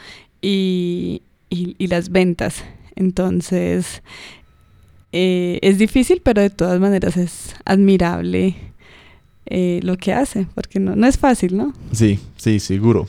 y, 0.42 1.22
y- 1.50 1.76
y 1.78 1.88
las 1.88 2.10
ventas. 2.10 2.64
Entonces 2.96 4.04
eh, 5.12 5.60
es 5.62 5.78
difícil, 5.78 6.22
pero 6.24 6.42
de 6.42 6.50
todas 6.50 6.80
maneras 6.80 7.18
es 7.18 7.56
admirable 7.66 8.56
eh, 9.46 9.80
lo 9.84 9.98
que 9.98 10.14
hace, 10.14 10.48
porque 10.56 10.80
no, 10.80 10.96
no 10.96 11.06
es 11.08 11.18
fácil, 11.18 11.56
¿no? 11.58 11.74
Sí, 11.92 12.20
sí, 12.38 12.60
seguro. 12.60 13.08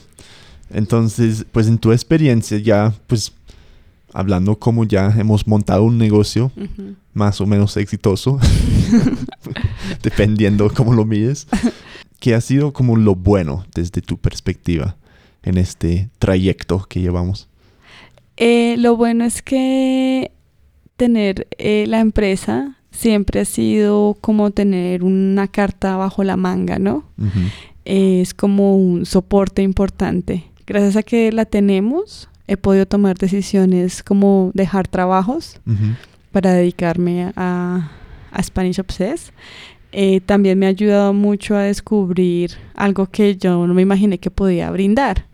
Entonces, 0.69 1.45
pues 1.51 1.67
en 1.67 1.77
tu 1.77 1.91
experiencia 1.91 2.57
ya, 2.57 2.93
pues 3.07 3.33
hablando 4.13 4.57
como 4.57 4.85
ya 4.85 5.13
hemos 5.17 5.45
montado 5.45 5.83
un 5.83 5.97
negocio 5.97 6.51
más 7.13 7.41
o 7.41 7.45
menos 7.45 7.75
exitoso, 7.77 8.39
dependiendo 10.03 10.71
cómo 10.73 10.93
lo 10.93 11.05
mides, 11.05 11.47
¿qué 12.19 12.33
ha 12.33 12.41
sido 12.41 12.71
como 12.71 12.95
lo 12.95 13.15
bueno 13.15 13.65
desde 13.75 14.01
tu 14.01 14.17
perspectiva 14.17 14.95
en 15.43 15.57
este 15.57 16.09
trayecto 16.17 16.85
que 16.89 17.01
llevamos? 17.01 17.49
Eh, 18.37 18.75
lo 18.77 18.95
bueno 18.95 19.25
es 19.25 19.41
que 19.41 20.31
tener 20.95 21.47
eh, 21.57 21.85
la 21.87 21.99
empresa 21.99 22.77
siempre 22.91 23.41
ha 23.41 23.45
sido 23.45 24.17
como 24.21 24.51
tener 24.51 25.03
una 25.03 25.47
carta 25.47 25.97
bajo 25.97 26.23
la 26.23 26.37
manga, 26.37 26.79
¿no? 26.79 27.03
Es 27.83 28.33
como 28.33 28.77
un 28.77 29.05
soporte 29.05 29.61
importante. 29.61 30.45
Gracias 30.67 30.95
a 30.95 31.03
que 31.03 31.31
la 31.31 31.45
tenemos, 31.45 32.29
he 32.47 32.57
podido 32.57 32.85
tomar 32.85 33.17
decisiones 33.17 34.03
como 34.03 34.51
dejar 34.53 34.87
trabajos 34.87 35.59
para 36.31 36.53
dedicarme 36.53 37.31
a, 37.35 37.91
a 38.31 38.43
Spanish 38.43 38.79
Obsessed. 38.79 39.31
Eh, 39.91 40.19
también 40.25 40.59
me 40.59 40.65
ha 40.65 40.69
ayudado 40.69 41.13
mucho 41.13 41.55
a 41.55 41.61
descubrir 41.61 42.51
algo 42.73 43.05
que 43.05 43.37
yo 43.37 43.65
no 43.65 43.73
me 43.73 43.81
imaginé 43.81 44.17
que 44.17 44.29
podía 44.29 44.69
brindar, 44.69 45.25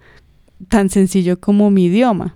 tan 0.67 0.89
sencillo 0.89 1.39
como 1.39 1.71
mi 1.71 1.85
idioma. 1.85 2.35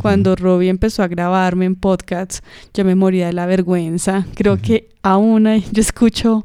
Cuando 0.00 0.36
Robbie 0.36 0.68
empezó 0.68 1.02
a 1.02 1.08
grabarme 1.08 1.64
en 1.64 1.76
podcasts, 1.76 2.42
yo 2.74 2.84
me 2.84 2.94
moría 2.94 3.26
de 3.26 3.32
la 3.32 3.46
vergüenza. 3.46 4.26
Creo 4.34 4.60
que 4.60 4.90
aún 5.02 5.46
yo 5.72 5.80
escucho 5.80 6.44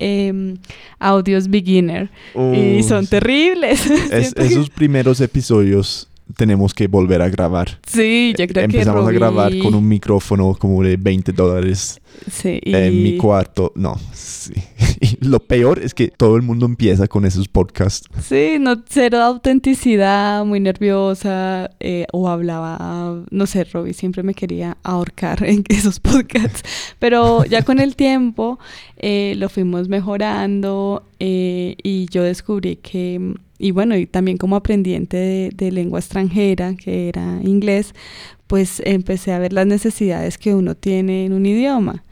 em, 0.00 0.56
audios 0.98 1.48
beginner 1.48 2.10
y 2.54 2.82
son 2.82 3.06
terribles. 3.06 3.86
Es- 3.90 4.08
Siento 4.30 4.42
que- 4.42 4.46
esos 4.48 4.70
primeros 4.70 5.20
episodios 5.20 6.08
tenemos 6.36 6.72
que 6.74 6.86
volver 6.86 7.22
a 7.22 7.28
grabar. 7.28 7.78
Sí, 7.86 8.32
yo 8.38 8.46
creo 8.46 8.66
que 8.68 8.76
Empezamos 8.76 9.06
a 9.08 9.12
grabar 9.12 9.50
Robbie- 9.52 9.62
con 9.62 9.74
un 9.74 9.86
micrófono 9.88 10.54
como 10.58 10.82
de 10.82 10.96
20 10.96 11.32
dólares 11.32 12.00
Sí, 12.30 12.60
en 12.64 13.02
mi 13.02 13.16
cuarto. 13.16 13.72
No, 13.74 13.98
sí. 14.12 14.52
Lo 15.20 15.38
peor 15.40 15.80
es 15.80 15.92
que 15.92 16.08
todo 16.08 16.36
el 16.36 16.42
mundo 16.42 16.64
empieza 16.64 17.06
con 17.06 17.26
esos 17.26 17.46
podcasts. 17.46 18.08
Sí, 18.22 18.56
no, 18.58 18.82
cero 18.88 19.18
autenticidad, 19.18 20.46
muy 20.46 20.60
nerviosa, 20.60 21.70
eh, 21.78 22.06
o 22.12 22.28
hablaba, 22.28 23.22
no 23.30 23.46
sé, 23.46 23.64
Robbie 23.64 23.92
siempre 23.92 24.22
me 24.22 24.32
quería 24.32 24.78
ahorcar 24.82 25.44
en 25.46 25.62
esos 25.68 26.00
podcasts, 26.00 26.62
pero 26.98 27.44
ya 27.44 27.62
con 27.62 27.80
el 27.80 27.96
tiempo 27.96 28.58
eh, 28.96 29.34
lo 29.36 29.50
fuimos 29.50 29.90
mejorando 29.90 31.04
eh, 31.18 31.76
y 31.82 32.06
yo 32.10 32.22
descubrí 32.22 32.76
que, 32.76 33.34
y 33.58 33.70
bueno, 33.72 33.96
y 33.98 34.06
también 34.06 34.38
como 34.38 34.56
aprendiente 34.56 35.18
de, 35.18 35.50
de 35.54 35.70
lengua 35.70 35.98
extranjera, 35.98 36.74
que 36.76 37.10
era 37.10 37.40
inglés, 37.42 37.94
pues 38.46 38.80
empecé 38.86 39.32
a 39.32 39.38
ver 39.38 39.52
las 39.52 39.66
necesidades 39.66 40.38
que 40.38 40.54
uno 40.54 40.74
tiene 40.74 41.26
en 41.26 41.34
un 41.34 41.44
idioma. 41.44 42.04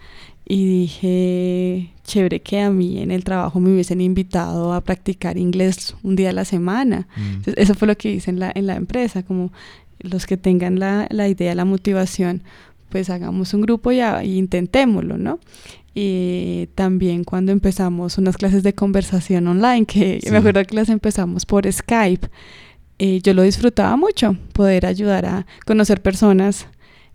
Y 0.51 0.67
dije, 0.67 1.93
chévere 2.09 2.41
que 2.41 2.61
a 2.61 2.71
mí 2.71 3.01
en 3.01 3.11
el 3.11 3.23
trabajo 3.23 3.61
me 3.61 3.71
hubiesen 3.73 4.01
invitado 4.01 4.73
a 4.73 4.81
practicar 4.81 5.37
inglés 5.39 5.95
un 6.03 6.17
día 6.17 6.31
a 6.31 6.33
la 6.33 6.45
semana. 6.45 7.07
Entonces, 7.17 7.55
eso 7.59 7.75
fue 7.75 7.87
lo 7.87 7.97
que 7.97 8.11
hice 8.11 8.31
en 8.31 8.41
la, 8.41 8.51
en 8.55 8.67
la 8.67 8.75
empresa, 8.77 9.23
como 9.23 9.53
los 10.01 10.27
que 10.27 10.37
tengan 10.37 10.79
la, 10.79 11.07
la 11.11 11.29
idea, 11.29 11.55
la 11.55 11.65
motivación, 11.65 12.43
pues 12.89 13.11
hagamos 13.11 13.53
un 13.55 13.61
grupo 13.61 13.93
y, 13.93 14.01
a- 14.01 14.25
y 14.25 14.39
intentémoslo, 14.39 15.19
¿no? 15.19 15.39
Y 15.95 16.69
también 16.75 17.25
cuando 17.25 17.51
empezamos 17.53 18.19
unas 18.19 18.37
clases 18.37 18.63
de 18.63 18.73
conversación 18.75 19.47
online, 19.49 19.85
que 19.87 20.21
Sí. 20.23 20.31
me 20.31 20.39
acuerdo 20.39 20.63
que 20.65 20.75
las 20.77 20.89
empezamos 20.89 21.45
por 21.45 21.71
Skype, 21.71 22.29
eh, 23.01 23.21
yo 23.23 23.35
lo 23.35 23.43
disfrutaba 23.43 23.97
mucho, 23.97 24.37
poder 24.53 24.87
ayudar 24.87 25.27
a 25.27 25.47
conocer 25.67 26.01
personas 26.01 26.67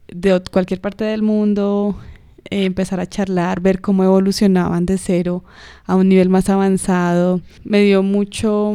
de 0.07 0.41
cualquier 0.51 0.79
parte 0.81 1.03
del 1.05 1.21
mundo, 1.21 1.97
eh, 2.49 2.65
empezar 2.65 2.99
a 2.99 3.07
charlar, 3.07 3.61
ver 3.61 3.81
cómo 3.81 4.03
evolucionaban 4.03 4.85
de 4.85 4.97
cero 4.97 5.43
a 5.85 5.95
un 5.95 6.09
nivel 6.09 6.29
más 6.29 6.49
avanzado. 6.49 7.41
Me 7.63 7.81
dio 7.81 8.03
mucho, 8.03 8.73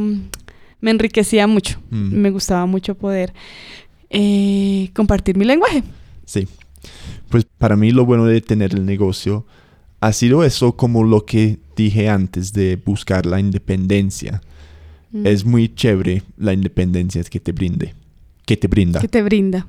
me 0.80 0.90
enriquecía 0.90 1.46
mucho. 1.46 1.78
Mm. 1.90 2.14
Me 2.14 2.30
gustaba 2.30 2.66
mucho 2.66 2.94
poder 2.94 3.32
eh, 4.10 4.90
compartir 4.94 5.36
mi 5.36 5.44
lenguaje. 5.44 5.82
Sí. 6.24 6.48
Pues 7.28 7.44
para 7.58 7.76
mí 7.76 7.90
lo 7.90 8.06
bueno 8.06 8.24
de 8.24 8.40
tener 8.40 8.74
el 8.74 8.86
negocio 8.86 9.44
ha 10.00 10.12
sido 10.12 10.44
eso 10.44 10.76
como 10.76 11.04
lo 11.04 11.26
que 11.26 11.58
dije 11.76 12.08
antes 12.08 12.52
de 12.52 12.76
buscar 12.76 13.26
la 13.26 13.40
independencia. 13.40 14.40
Mm. 15.10 15.26
Es 15.26 15.44
muy 15.44 15.74
chévere 15.74 16.22
la 16.36 16.52
independencia 16.52 17.22
que 17.24 17.40
te 17.40 17.52
brinde, 17.52 17.94
que 18.46 18.56
te 18.56 18.68
brinda. 18.68 19.00
que 19.00 19.08
te 19.08 19.22
brinda. 19.22 19.66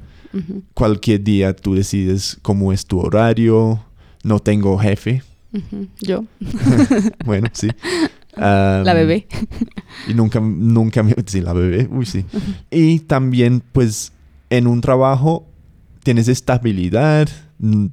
Cualquier 0.76 1.24
día 1.24 1.56
tú 1.56 1.74
decides 1.74 2.38
cómo 2.44 2.72
es 2.72 2.86
tu 2.86 3.00
horario. 3.00 3.84
No 4.24 4.40
tengo 4.40 4.78
jefe. 4.78 5.24
Yo, 6.02 6.26
Bueno, 7.26 7.48
sí. 7.54 7.70
La 8.36 8.94
bebé. 8.94 9.28
Y 10.08 10.14
nunca, 10.14 10.40
nunca 10.40 11.04
me... 11.04 11.14
Sí, 11.26 11.42
la 11.42 11.52
bebé. 11.54 11.88
Uy, 11.92 12.06
sí. 12.06 12.24
Y 12.72 13.00
también, 13.00 13.62
pues, 13.74 14.14
en 14.50 14.68
un 14.68 14.80
trabajo 14.82 15.48
tienes 16.04 16.28
estabilidad. 16.28 17.28
mm, 17.58 17.88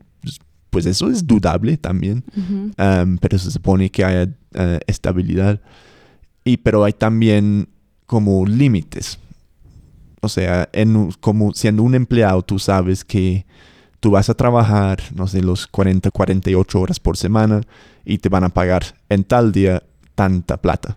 Pues 0.71 0.87
eso 0.87 1.11
es 1.11 1.27
dudable 1.27 1.77
también. 1.79 2.23
Pero 2.77 3.39
se 3.39 3.51
supone 3.51 3.91
que 3.91 4.05
haya 4.05 4.31
eh, 4.55 4.81
estabilidad. 4.87 5.61
Y 6.45 6.59
pero 6.59 6.85
hay 6.85 6.93
también 6.93 7.69
como 8.07 8.47
límites. 8.47 9.19
o 10.21 10.29
sea, 10.29 10.69
en, 10.73 11.11
como 11.21 11.53
siendo 11.55 11.83
un 11.83 11.95
empleado, 11.95 12.43
tú 12.43 12.59
sabes 12.59 13.05
que 13.05 13.47
tú 14.07 14.13
vas 14.13 14.31
a 14.31 14.35
trabajar, 14.35 15.03
no 15.17 15.27
sé, 15.27 15.43
los 15.43 15.67
40, 15.67 16.13
48 16.13 16.81
horas 16.81 17.01
por 17.01 17.17
semana 17.17 17.63
y 18.05 18.19
te 18.19 18.29
van 18.29 18.45
a 18.45 18.51
pagar 18.51 18.85
en 19.09 19.25
tal 19.25 19.51
día 19.51 19.83
tanta 20.15 20.59
plata. 20.59 20.97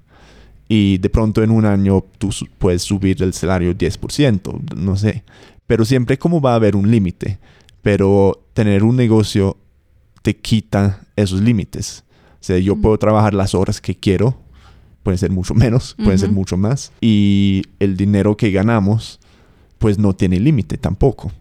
Y 0.68 1.00
de 1.00 1.10
pronto 1.10 1.42
en 1.42 1.50
un 1.50 1.66
año 1.66 2.06
tú 2.20 2.30
puedes 2.60 2.84
subir 2.84 3.24
el 3.24 3.34
salario 3.34 3.76
10%, 3.76 4.76
no 4.76 4.96
sé. 4.96 5.24
Pero 5.66 5.86
siempre 5.86 6.20
como 6.20 6.40
va 6.40 6.52
a 6.52 6.58
haber 6.58 6.76
un 6.76 6.92
límite. 6.92 7.40
Pero 7.82 8.46
tener 8.54 8.84
un 8.84 8.96
negocio 8.96 9.58
te 10.22 10.36
quita 10.36 11.02
esos 11.16 11.42
límites. 11.42 12.04
O 12.34 12.44
sea, 12.44 12.60
yo 12.60 12.76
puedo 12.76 13.00
trabajar 13.00 13.34
las 13.34 13.56
horas 13.56 13.82
que 13.82 13.96
quiero, 13.96 14.38
puede 15.02 15.18
ser 15.18 15.32
mucho 15.32 15.56
menos, 15.56 15.96
puede 15.96 16.20
ser 16.20 16.30
mucho 16.30 16.58
más. 16.58 16.92
Y 17.02 17.64
el 17.80 17.98
dinero 17.98 18.38
que 18.38 18.52
ganamos, 18.52 19.20
pues 19.80 19.98
no 19.98 20.14
tiene 20.14 20.40
límite 20.40 20.78
tampoco. 20.78 21.32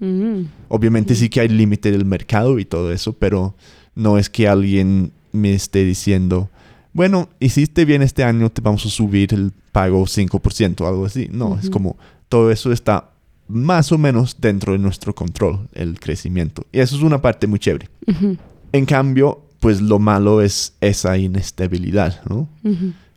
Mm. 0.00 0.42
Obviamente 0.68 1.14
sí 1.14 1.28
que 1.28 1.40
hay 1.40 1.48
límite 1.48 1.90
del 1.90 2.04
mercado 2.04 2.58
y 2.58 2.64
todo 2.64 2.92
eso, 2.92 3.12
pero 3.12 3.54
no 3.94 4.18
es 4.18 4.30
que 4.30 4.48
alguien 4.48 5.12
me 5.32 5.54
esté 5.54 5.84
diciendo, 5.84 6.48
bueno, 6.92 7.28
hiciste 7.40 7.84
bien 7.84 8.02
este 8.02 8.24
año, 8.24 8.50
te 8.50 8.60
vamos 8.60 8.84
a 8.86 8.90
subir 8.90 9.34
el 9.34 9.52
pago 9.72 10.04
5% 10.04 10.80
o 10.80 10.88
algo 10.88 11.06
así. 11.06 11.28
No, 11.32 11.58
es 11.58 11.70
como 11.70 11.96
todo 12.28 12.50
eso 12.50 12.72
está 12.72 13.10
más 13.48 13.92
o 13.92 13.98
menos 13.98 14.36
dentro 14.40 14.72
de 14.72 14.78
nuestro 14.78 15.14
control, 15.14 15.68
el 15.74 15.98
crecimiento. 15.98 16.64
Y 16.72 16.80
eso 16.80 16.96
es 16.96 17.02
una 17.02 17.20
parte 17.20 17.46
muy 17.46 17.58
chévere. 17.58 17.88
En 18.72 18.84
cambio, 18.84 19.42
pues 19.60 19.80
lo 19.80 19.98
malo 19.98 20.42
es 20.42 20.74
esa 20.80 21.16
inestabilidad, 21.16 22.22
¿no? 22.28 22.48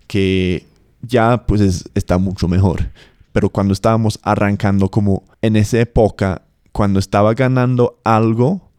Que 0.08 0.66
ya 1.02 1.46
pues 1.46 1.90
está 1.94 2.18
mucho 2.18 2.48
mejor. 2.48 2.90
Pero 3.34 3.50
cuando 3.50 3.74
estábamos 3.74 4.20
arrancando 4.24 4.90
como 4.90 5.24
en 5.42 5.56
esa 5.56 5.80
época, 5.80 6.42
cuando 6.72 7.00
estaba 7.00 7.34
ganando 7.34 8.00
algo, 8.04 8.72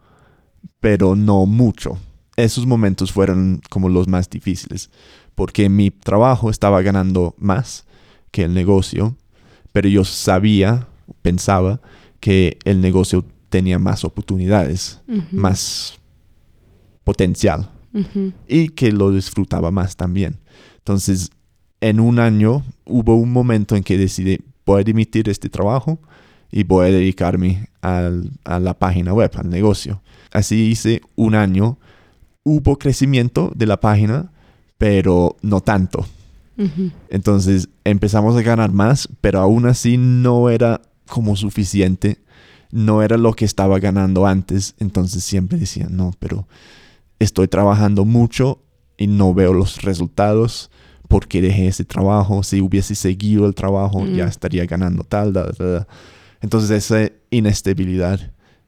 pero 0.81 1.17
no 1.17 1.47
mucho. 1.47 1.99
Esos 2.37 2.67
momentos 2.67 3.13
fueron 3.13 3.61
como 3.71 3.89
los 3.89 4.09
más 4.09 4.29
difíciles, 4.31 4.91
porque 5.35 5.69
mi 5.69 5.91
trabajo 5.91 6.51
estaba 6.51 6.83
ganando 6.83 7.35
más 7.39 7.85
que 8.31 8.45
el 8.45 8.55
negocio, 8.55 9.17
pero 9.73 9.89
yo 9.89 10.05
sabía, 10.05 10.89
pensaba 11.21 11.81
que 12.21 12.59
el 12.65 12.81
negocio 12.81 13.25
tenía 13.49 13.79
más 13.79 14.05
oportunidades, 14.05 15.01
más 15.31 15.99
potencial 17.05 17.71
y 18.49 18.69
que 18.71 18.93
lo 18.93 19.11
disfrutaba 19.11 19.71
más 19.71 19.97
también. 19.97 20.39
Entonces, 20.79 21.31
en 21.81 22.01
un 22.01 22.19
año 22.19 22.65
hubo 22.87 23.17
un 23.17 23.33
momento 23.33 23.77
en 23.77 23.83
que 23.83 23.99
decidí, 23.99 24.39
voy 24.65 24.81
a 24.81 24.85
dimitir 24.85 25.29
este 25.29 25.51
trabajo 25.51 26.01
y 26.53 26.65
voy 26.65 26.87
a 26.87 26.93
dedicarme 26.93 27.69
a 27.81 28.59
la 28.61 28.75
página 28.75 29.13
web, 29.13 29.31
al 29.35 29.49
negocio. 29.49 30.03
Así 30.31 30.67
hice 30.71 31.01
un 31.17 31.35
año. 31.35 31.79
Hubo 32.45 32.79
crecimiento 32.79 33.51
de 33.57 33.67
la 33.67 33.81
página, 33.81 34.31
pero 34.79 35.37
no 35.43 35.63
tanto. 35.63 36.07
Entonces 37.09 37.69
empezamos 37.85 38.37
a 38.37 38.43
ganar 38.43 38.71
más, 38.71 39.09
pero 39.21 39.41
aún 39.41 39.67
así 39.67 39.97
no 39.97 40.51
era 40.51 40.83
como 41.09 41.35
suficiente. 41.35 42.19
No 42.71 43.03
era 43.03 43.17
lo 43.17 43.33
que 43.33 43.45
estaba 43.45 43.79
ganando 43.79 44.27
antes. 44.27 44.75
Entonces 44.79 45.25
siempre 45.25 45.59
decía, 45.59 45.89
no, 45.91 46.13
pero 46.19 46.47
estoy 47.19 47.49
trabajando 47.49 48.05
mucho 48.05 48.61
y 48.99 49.07
no 49.07 49.33
veo 49.33 49.55
los 49.55 49.83
resultados 49.83 50.71
porque 51.09 51.41
dejé 51.41 51.69
ese 51.69 51.85
trabajo. 51.85 52.43
Si 52.43 52.61
hubiese 52.61 52.95
seguido 52.95 53.47
el 53.47 53.55
trabajo, 53.55 54.07
ya 54.07 54.27
estaría 54.27 54.67
ganando 54.67 55.05
tal, 55.05 55.33
Entonces 56.43 56.71
esa 56.71 57.11
inestabilidad 57.31 58.21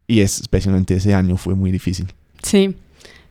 y 0.07 0.21
especialmente 0.21 0.95
ese 0.95 1.13
año 1.15 1.37
fue 1.37 1.55
muy 1.55 1.71
difícil. 1.71 2.07
Sí, 2.43 2.75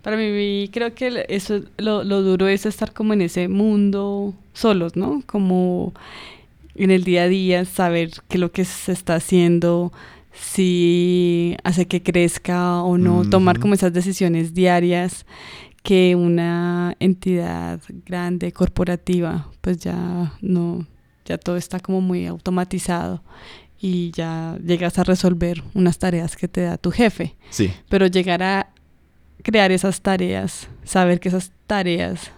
para 0.02 0.18
mí 0.18 0.70
creo 0.72 0.94
que 0.94 1.26
eso 1.30 1.62
lo, 1.78 2.04
lo 2.04 2.22
duro 2.22 2.48
es 2.48 2.66
estar 2.66 2.94
como 2.94 3.14
en 3.14 3.22
ese 3.22 3.48
mundo 3.48 4.34
solos, 4.54 4.96
¿no? 4.96 5.24
Como 5.26 5.94
en 6.76 6.92
el 6.92 7.04
día 7.04 7.24
a 7.24 7.28
día, 7.28 7.66
saber 7.66 8.12
qué 8.28 8.38
es 8.38 8.42
lo 8.42 8.52
que 8.52 8.66
se 8.66 8.92
está 8.92 9.16
haciendo, 9.16 9.94
si 10.34 11.56
hace 11.64 11.88
que 11.88 12.02
crezca 12.02 12.82
o 12.82 12.98
no, 12.98 13.30
tomar 13.30 13.60
como 13.60 13.76
esas 13.76 13.94
decisiones 13.94 14.54
diarias 14.54 15.26
que 15.84 16.16
una 16.16 16.96
entidad 17.00 17.80
grande, 18.06 18.52
corporativa, 18.52 19.52
pues 19.62 19.78
ya 19.78 20.34
no, 20.42 20.88
ya 21.26 21.38
todo 21.38 21.58
está 21.58 21.80
como 21.80 22.02
muy 22.02 22.26
automatizado 22.26 23.22
y 23.84 24.12
ya 24.12 24.58
llegas 24.66 24.98
a 24.98 25.04
resolver 25.04 25.62
unas 25.74 26.00
tareas 26.00 26.38
que 26.38 26.48
te 26.48 26.62
da 26.62 26.78
tu 26.78 26.90
jefe. 26.90 27.36
Sí. 27.50 27.70
Pero 27.90 28.08
llegar 28.08 28.42
a 28.42 28.70
crear 29.42 29.74
esas 29.74 30.00
tareas, 30.00 30.70
saber 30.86 31.20
que 31.20 31.28
esas 31.28 31.52
tareas 31.68 32.32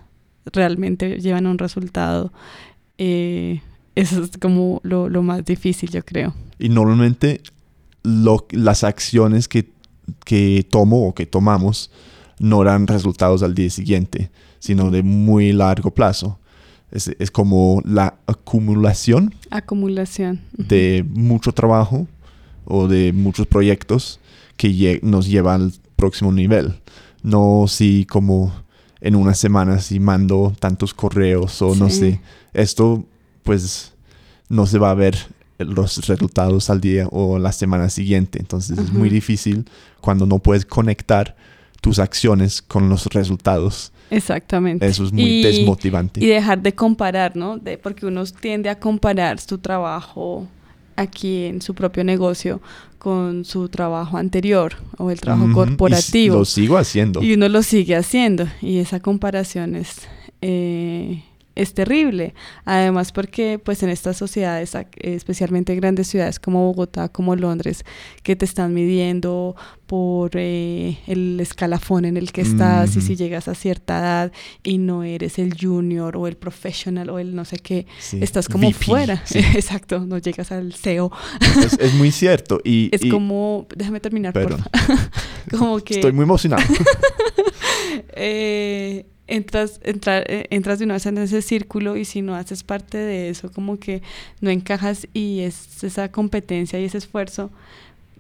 realmente 0.46 1.20
llevan 1.20 1.46
a 1.46 1.52
un 1.52 1.60
resultado, 1.60 2.34
eh, 2.98 3.62
eso 3.94 4.24
es 4.24 4.32
como 4.42 4.82
lo, 4.82 5.08
lo, 5.08 5.22
más 5.22 5.46
difícil, 5.46 5.92
yo 5.92 6.04
creo. 6.04 6.34
Y 6.58 6.70
normalmente 6.70 7.42
las 8.02 8.84
acciones 8.84 9.48
que, 9.48 9.70
que 10.26 10.66
tomo 10.68 11.08
o 11.08 11.14
que 11.14 11.28
tomamos 11.28 11.92
no 12.40 12.64
dan 12.64 12.88
resultados 12.88 13.44
al 13.44 13.54
día 13.54 13.70
siguiente, 13.70 14.32
sino 14.58 14.90
de 14.90 15.04
muy 15.04 15.54
largo 15.54 15.92
plazo. 15.92 16.40
Es, 16.96 17.10
es 17.20 17.32
como 17.32 17.82
la 17.86 18.16
acumulación. 18.26 19.36
Acumulación. 19.50 20.42
De 20.58 21.06
mucho 21.08 21.52
trabajo 21.52 22.08
o 22.66 22.88
de 22.88 23.14
muchos 23.14 23.48
proyectos 23.48 24.20
que 24.58 25.00
nos 25.04 25.28
llevan 25.28 25.62
al 25.62 25.74
próximo 25.96 26.32
nivel. 26.32 26.74
No 27.22 27.66
si 27.68 28.06
como 28.06 28.54
en 29.02 29.16
una 29.16 29.34
semana 29.34 29.80
si 29.80 30.00
mando 30.00 30.54
tantos 30.60 30.94
correos 30.94 31.62
o 31.62 31.76
no 31.76 31.90
sé. 31.90 32.22
Esto 32.54 33.06
pues 33.44 33.94
no 34.50 34.66
se 34.66 34.80
va 34.80 34.92
a 34.92 34.96
ver 34.96 35.18
los 35.58 36.08
resultados 36.08 36.70
al 36.70 36.82
día 36.82 37.08
o 37.12 37.40
la 37.40 37.52
semana 37.52 37.90
siguiente. 37.90 38.40
Entonces 38.40 38.78
es 38.78 38.92
muy 38.92 39.10
difícil 39.10 39.66
cuando 40.02 40.26
no 40.26 40.40
puedes 40.40 40.66
conectar 40.66 41.36
tus 41.82 42.00
acciones 42.00 42.62
con 42.62 42.90
los 42.90 43.06
resultados. 43.08 43.92
Exactamente. 44.10 44.86
Eso 44.86 45.04
es 45.06 45.12
muy 45.12 45.42
desmotivante. 45.42 46.24
Y 46.24 46.28
dejar 46.28 46.62
de 46.62 46.74
comparar, 46.74 47.36
¿no? 47.36 47.58
De, 47.58 47.78
porque 47.78 48.06
uno 48.06 48.24
tiende 48.26 48.70
a 48.70 48.80
comparar 48.80 49.40
su 49.40 49.58
trabajo 49.58 50.48
aquí 50.96 51.46
en 51.46 51.62
su 51.62 51.74
propio 51.74 52.04
negocio 52.04 52.62
con 52.98 53.46
su 53.46 53.70
trabajo 53.70 54.18
anterior 54.18 54.78
o 54.98 55.12
el 55.12 55.20
trabajo 55.22 55.52
corporativo. 55.54 56.38
lo 56.38 56.46
sigo 56.46 56.78
haciendo. 56.78 57.22
Y 57.22 57.34
uno 57.34 57.48
lo 57.50 57.62
sigue 57.62 57.96
haciendo. 57.96 58.48
Y 58.62 58.80
esa 58.80 59.00
comparación 59.00 59.76
es... 59.76 60.02
Eh, 60.42 61.24
es 61.56 61.74
terrible. 61.74 62.34
Además 62.66 63.12
porque 63.12 63.60
pues 63.64 63.82
en 63.84 63.90
estas 63.90 64.18
sociedades, 64.18 64.78
especialmente 64.98 65.74
en 65.74 65.80
grandes 65.80 66.08
ciudades 66.08 66.40
como 66.40 66.66
Bogotá, 66.66 67.10
como 67.10 67.36
Londres, 67.36 67.84
que 68.24 68.36
te 68.36 68.46
están 68.46 68.74
midiendo 68.74 69.56
por 69.88 70.32
eh, 70.34 70.98
el 71.08 71.40
escalafón 71.40 72.06
en 72.06 72.18
el 72.18 72.32
que 72.32 72.42
estás 72.42 72.96
y 72.96 73.02
si 73.02 73.16
llegas 73.16 73.48
a 73.48 73.56
cierta 73.56 74.00
edad 74.00 74.32
y 74.64 74.80
no 74.80 75.04
eres 75.04 75.38
el 75.38 75.56
junior 75.60 76.18
o 76.18 76.28
el 76.28 76.38
professional 76.38 77.10
o 77.10 77.20
el 77.20 77.36
no 77.36 77.46
sé 77.46 77.58
qué, 77.58 77.86
estás 78.20 78.50
como 78.50 78.72
fuera. 78.72 79.24
Exacto, 79.54 80.00
no 80.00 80.18
llegas 80.18 80.52
al 80.52 80.74
CEO. 80.74 81.12
Es, 81.80 81.94
muy 81.94 82.12
cierto. 82.12 82.60
Y, 82.64 82.90
es 82.92 83.06
como, 83.10 83.68
déjame 83.76 84.00
terminar, 84.00 84.34
por 84.34 84.58
como 85.58 85.80
que... 85.80 85.96
Estoy 85.96 86.12
muy 86.12 86.24
emocionado. 86.24 86.64
eh, 88.16 89.06
entras, 89.28 89.80
eh, 89.84 90.48
entras 90.50 90.80
de 90.80 90.86
una 90.86 90.96
vez 90.96 91.06
en 91.06 91.18
ese 91.18 91.42
círculo 91.42 91.98
y 91.98 92.06
si 92.06 92.22
no 92.22 92.36
haces 92.36 92.64
parte 92.64 92.98
de 92.98 93.30
eso, 93.30 93.52
como 93.52 93.80
que 93.80 94.02
no 94.42 94.50
encajas 94.50 95.08
y 95.14 95.42
es 95.42 95.84
esa 95.84 96.12
competencia 96.12 96.80
y 96.80 96.86
ese 96.86 96.98
esfuerzo 96.98 97.52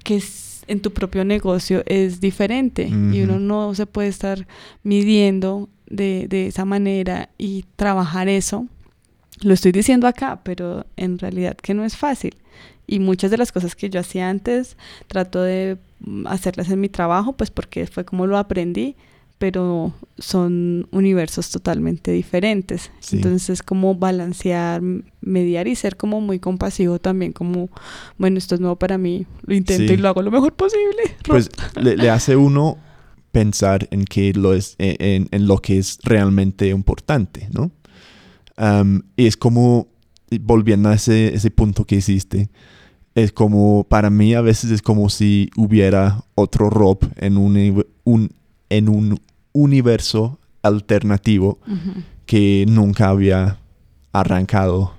que 0.04 0.18
es 0.18 0.64
en 0.68 0.82
tu 0.82 0.92
propio 0.92 1.26
negocio 1.26 1.84
es 1.86 2.20
diferente 2.20 2.88
y 2.88 3.22
uno 3.22 3.40
no 3.40 3.76
se 3.76 3.86
puede 3.86 4.08
estar 4.08 4.48
midiendo 4.84 5.70
de, 5.88 6.28
de 6.28 6.48
esa 6.48 6.66
manera 6.66 7.30
y 7.38 7.66
trabajar 7.76 8.28
eso. 8.28 8.68
Lo 9.42 9.54
estoy 9.54 9.72
diciendo 9.72 10.08
acá, 10.08 10.40
pero 10.44 10.86
en 10.96 11.20
realidad 11.20 11.56
que 11.58 11.74
no 11.74 11.84
es 11.84 11.98
fácil. 11.98 12.36
Y 12.88 13.00
muchas 13.00 13.32
de 13.32 13.38
las 13.38 13.52
cosas 13.52 13.76
que 13.76 13.90
yo 13.90 14.00
hacía 14.00 14.30
antes 14.30 14.78
trato 15.08 15.42
de 15.42 15.78
mm, 16.00 16.28
hacerlas 16.28 16.70
en 16.70 16.80
mi 16.80 16.90
trabajo, 16.90 17.34
pues 17.34 17.52
porque 17.52 17.88
fue 17.88 18.06
como 18.06 18.28
lo 18.28 18.38
aprendí, 18.38 18.96
pero 19.38 19.94
son 20.18 20.88
universos 20.92 21.50
totalmente 21.50 22.12
diferentes. 22.12 22.92
Entonces 23.12 23.50
es 23.50 23.64
como 23.64 23.96
balancear, 23.96 24.82
mediar 25.22 25.68
y 25.68 25.76
ser 25.76 25.98
como 25.98 26.22
muy 26.22 26.40
compasivo 26.40 27.00
también, 27.00 27.34
como, 27.34 27.70
bueno, 28.18 28.38
esto 28.38 28.56
es 28.56 28.62
nuevo 28.62 28.78
para 28.78 28.98
mí, 28.98 29.26
lo 29.46 29.56
intento 29.56 29.92
y 29.94 29.98
lo 29.98 30.08
hago 30.08 30.22
lo 30.22 30.32
mejor 30.32 30.54
posible. 30.54 31.02
Pues 31.28 31.50
le, 31.76 32.10
hace 32.10 32.36
uno 32.36 32.78
pensar 33.32 33.88
en, 33.92 34.06
que 34.06 34.32
lo 34.34 34.54
es, 34.54 34.76
en, 34.78 35.28
en 35.32 35.48
lo 35.48 35.58
que 35.58 35.78
es 35.80 36.00
realmente 36.04 36.70
importante, 36.70 37.50
¿no? 37.52 37.72
y 39.18 39.26
es 39.28 39.36
como, 39.36 39.88
volviendo 40.42 40.88
a 40.90 40.96
ese, 40.96 41.36
ese 41.36 41.52
punto 41.52 41.84
que 41.86 41.98
hiciste, 41.98 42.50
es 43.16 43.32
como, 43.34 43.86
para 43.90 44.10
mí 44.10 44.34
a 44.34 44.42
veces 44.42 44.72
es 44.72 44.82
como 44.82 45.10
si 45.10 45.50
hubiera 45.58 46.24
otro 46.36 46.70
Rob 46.70 47.00
en 47.18 47.38
un, 47.38 47.86
un- 48.06 48.30
en 48.70 48.90
un 48.90 49.20
universo 49.54 50.40
alternativo 50.62 51.60
que 52.26 52.66
nunca 52.68 53.10
había 53.10 53.60
arrancado 54.12 54.94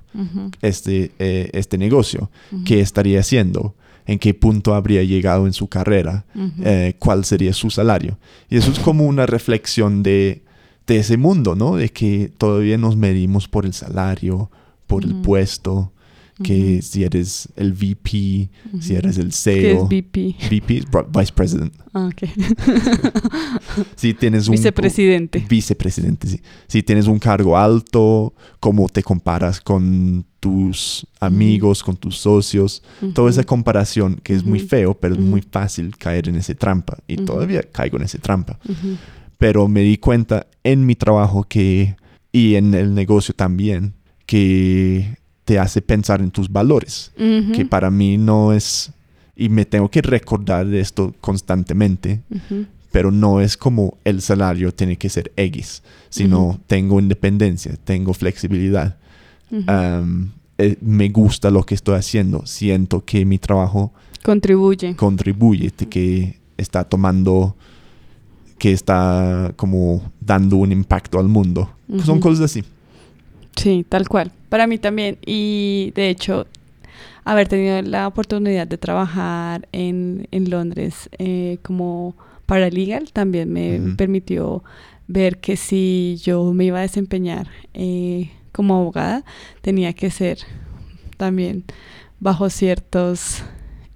este, 0.63 1.13
eh, 1.19 1.51
este 1.53 1.77
negocio. 1.79 2.31
ujú, 2.53 2.65
¿Qué 2.65 2.81
estaría 2.81 3.21
haciendo? 3.21 3.75
¿En 4.07 4.19
qué 4.19 4.35
punto 4.35 4.75
habría 4.75 5.03
llegado 5.03 5.47
en 5.47 5.53
su 5.53 5.69
carrera? 5.69 6.25
Eh, 6.63 6.95
¿Cuál 6.99 7.25
sería 7.25 7.53
su 7.53 7.71
salario? 7.71 8.19
Y 8.49 8.57
eso 8.57 8.71
es 8.71 8.79
como 8.79 9.05
una 9.05 9.27
reflexión 9.27 10.03
de, 10.03 10.43
de 10.87 10.99
ese 10.99 11.17
mundo, 11.17 11.57
¿no? 11.57 11.77
De 11.77 11.89
que 11.89 12.31
todavía 12.39 12.79
nos 12.79 12.97
medimos 12.97 13.49
por 13.49 13.67
el 13.67 13.75
salario, 13.75 14.51
por 14.87 15.05
el 15.05 15.17
puesto, 15.17 15.93
que 16.43 16.83
si 16.83 17.05
eres 17.05 17.49
el 17.57 17.73
VP, 17.73 18.51
si 18.81 18.95
eres 18.95 19.17
el 19.17 19.29
¿Qué 19.29 19.29
es 19.31 19.37
CEO. 19.37 19.87
VP? 19.87 20.37
VP, 20.51 20.77
es 20.79 20.85
Vice 21.11 21.33
President. 21.33 21.73
Ah, 21.93 22.11
ok. 22.13 22.29
Si 23.97 24.15
tienes 24.15 24.49
un... 24.49 24.53
Vicepresidente. 24.53 25.45
Vicepresidente, 25.49 26.29
sí. 26.29 26.41
Si 26.67 26.83
tienes 26.83 27.07
un 27.07 27.19
cargo 27.19 27.57
alto, 27.57 28.35
cómo 28.61 28.89
te 28.89 29.03
comparas 29.03 29.61
con 29.61 30.25
tus 30.41 31.07
amigos, 31.21 31.83
con 31.83 31.97
tus 31.97 32.19
socios. 32.19 32.83
Toda 33.15 33.31
esa 33.31 33.45
comparación 33.45 34.21
que 34.23 34.35
es 34.35 34.45
muy 34.45 34.61
feo, 34.61 34.95
pero 34.95 35.15
es 35.15 35.21
muy 35.21 35.43
fácil 35.43 35.97
caer 35.97 36.29
en 36.29 36.37
ese 36.37 36.55
trampa. 36.55 36.99
Y 37.07 37.17
todavía 37.17 37.63
caigo 37.63 37.97
en 37.97 38.05
ese 38.05 38.19
trampa. 38.19 38.59
Pero 39.39 39.69
me 39.69 39.81
di 39.81 39.97
cuenta 39.99 40.47
en 40.65 40.87
mi 40.87 40.95
trabajo 40.95 41.45
que, 41.45 41.97
y 42.33 42.55
en 42.55 42.75
el 42.75 42.95
negocio 42.95 43.35
también, 43.35 43.95
que 44.27 45.17
te 45.47 45.59
hace 45.59 45.81
pensar 45.81 46.21
en 46.21 46.31
tus 46.31 46.51
valores. 46.51 47.13
Ujú. 47.17 47.53
Que 47.53 47.65
para 47.65 47.91
mí 47.91 48.19
no 48.19 48.53
es, 48.53 48.91
y 49.35 49.49
me 49.49 49.65
tengo 49.65 49.89
que 49.89 50.03
recordar 50.03 50.67
de 50.67 50.81
esto 50.81 51.15
constantemente, 51.23 52.21
Ujú. 52.31 52.67
pero 52.93 53.11
no 53.11 53.41
es 53.41 53.57
como 53.57 53.97
el 54.05 54.21
salario 54.21 54.73
tiene 54.75 54.97
que 54.99 55.09
ser 55.09 55.33
X, 55.37 55.83
sino 56.11 56.47
Ujú. 56.49 56.59
tengo 56.67 57.01
independencia, 57.01 57.75
tengo 57.85 58.13
flexibilidad. 58.13 58.97
Am, 59.69 60.33
eh, 60.59 60.77
me 60.81 61.09
gusta 61.11 61.51
lo 61.51 61.63
que 61.63 61.75
estoy 61.77 61.95
haciendo, 61.97 62.45
siento 62.45 63.05
que 63.05 63.25
mi 63.25 63.39
trabajo 63.39 63.93
Contribuye. 64.25 64.97
contribuye, 64.97 65.71
que 65.71 66.41
está 66.57 66.83
tomando, 66.83 67.55
que 68.59 68.73
está 68.73 69.53
como 69.55 70.03
dando 70.21 70.57
un 70.57 70.73
impacto 70.73 71.21
al 71.21 71.29
mundo. 71.29 71.71
Son 72.05 72.19
cosas 72.19 72.47
así. 72.51 72.65
Sí, 73.57 73.85
tal 73.89 74.09
cual. 74.09 74.31
Para 74.49 74.67
mí 74.67 74.79
también. 74.79 75.19
Y 75.25 75.93
de 75.95 76.09
hecho, 76.11 76.47
haber 77.25 77.49
tenido 77.49 77.83
la 77.83 78.07
oportunidad 78.07 78.67
de 78.67 78.79
trabajar 78.79 79.69
en, 79.73 80.29
en 80.31 80.51
Londres 80.51 81.11
eh, 81.19 81.59
como 81.63 82.15
paralegal 82.47 83.11
también 83.13 83.53
me 83.53 83.81
permitió 83.97 84.63
ver 85.09 85.39
que 85.39 85.57
si 85.57 86.17
yo 86.23 86.53
me 86.53 86.65
iba 86.67 86.79
a 86.79 86.83
desempeñar 86.83 87.49
eh, 87.75 88.31
como 88.53 88.77
abogada, 88.77 89.25
tenía 89.61 89.93
que 89.93 90.11
ser 90.11 90.39
también 91.17 91.65
bajo 92.21 92.49
ciertos 92.49 93.43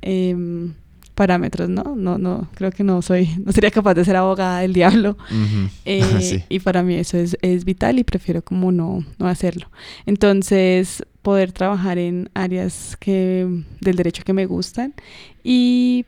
em, 0.03 0.75
parámetros, 1.21 1.69
¿no? 1.69 1.95
No, 1.97 2.17
no, 2.17 2.49
creo 2.55 2.71
que 2.73 2.83
no 2.83 3.03
soy, 3.03 3.29
no 3.45 3.53
sería 3.53 3.71
capaz 3.71 3.93
de 3.93 4.07
ser 4.07 4.17
abogada 4.17 4.61
del 4.61 4.73
diablo. 4.73 5.19
Eh, 5.85 6.03
Sí. 6.21 6.43
Y 6.49 6.61
para 6.61 6.83
mí 6.83 6.95
eso 6.95 7.19
es, 7.19 7.37
es 7.43 7.65
vital 7.67 7.99
y 7.99 8.05
prefiero 8.05 8.41
como 8.43 8.73
no, 8.73 9.05
no 9.19 9.27
hacerlo. 9.29 9.71
Entonces, 10.07 11.05
poder 11.21 11.53
trabajar 11.53 11.99
en 11.99 12.31
áreas 12.33 12.97
que, 12.99 13.47
del 13.83 13.97
derecho 13.97 14.23
que 14.25 14.33
me 14.33 14.47
gustan 14.47 14.95
y, 15.45 16.07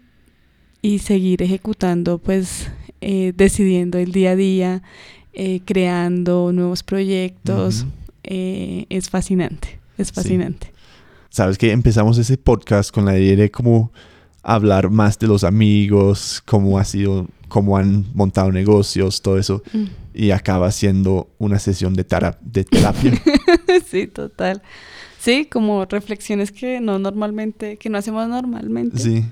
y 0.81 1.01
seguir 1.01 1.42
ejecutando, 1.42 2.16
pues 2.18 2.70
eh, 3.03 3.33
decidiendo 3.37 3.98
el 3.98 4.12
día 4.12 4.31
a 4.31 4.37
día, 4.37 4.83
eh, 5.35 5.61
creando 5.66 6.53
nuevos 6.53 6.83
proyectos, 6.83 7.85
es 8.25 9.11
fascinante, 9.11 9.79
es 9.98 10.09
Sí. 10.09 10.14
fascinante. 10.14 10.72
Sabes 11.29 11.59
que 11.59 11.70
empezamos 11.72 12.16
ese 12.18 12.37
podcast 12.38 12.90
con 12.94 13.05
la 13.05 13.18
idea 13.18 13.37
de 13.37 13.51
cómo 13.51 13.90
hablar 14.42 14.90
más 14.90 15.18
de 15.18 15.28
los 15.28 15.44
amigos, 15.44 16.42
cómo 16.46 16.78
ha 16.78 16.85
sido, 16.85 17.28
cómo 17.48 17.76
han 17.76 18.07
montado 18.14 18.50
negocios, 18.52 19.22
todo 19.22 19.38
eso, 19.38 19.62
Mm. 19.72 19.85
y 20.14 20.31
acaba 20.31 20.70
siendo 20.72 21.28
una 21.38 21.59
sesión 21.59 21.94
de, 21.94 22.05
de 22.42 22.64
terapia. 22.64 23.12
sí, 23.90 24.07
total. 24.07 24.62
Sí, 25.18 25.46
como 25.50 25.85
reflexiones 25.85 26.50
que 26.50 26.81
no 26.81 26.98
normalmente, 26.98 27.76
que 27.76 27.88
no 27.88 27.98
hacemos 27.98 28.28
normalmente. 28.28 28.98
sí. 28.98 29.24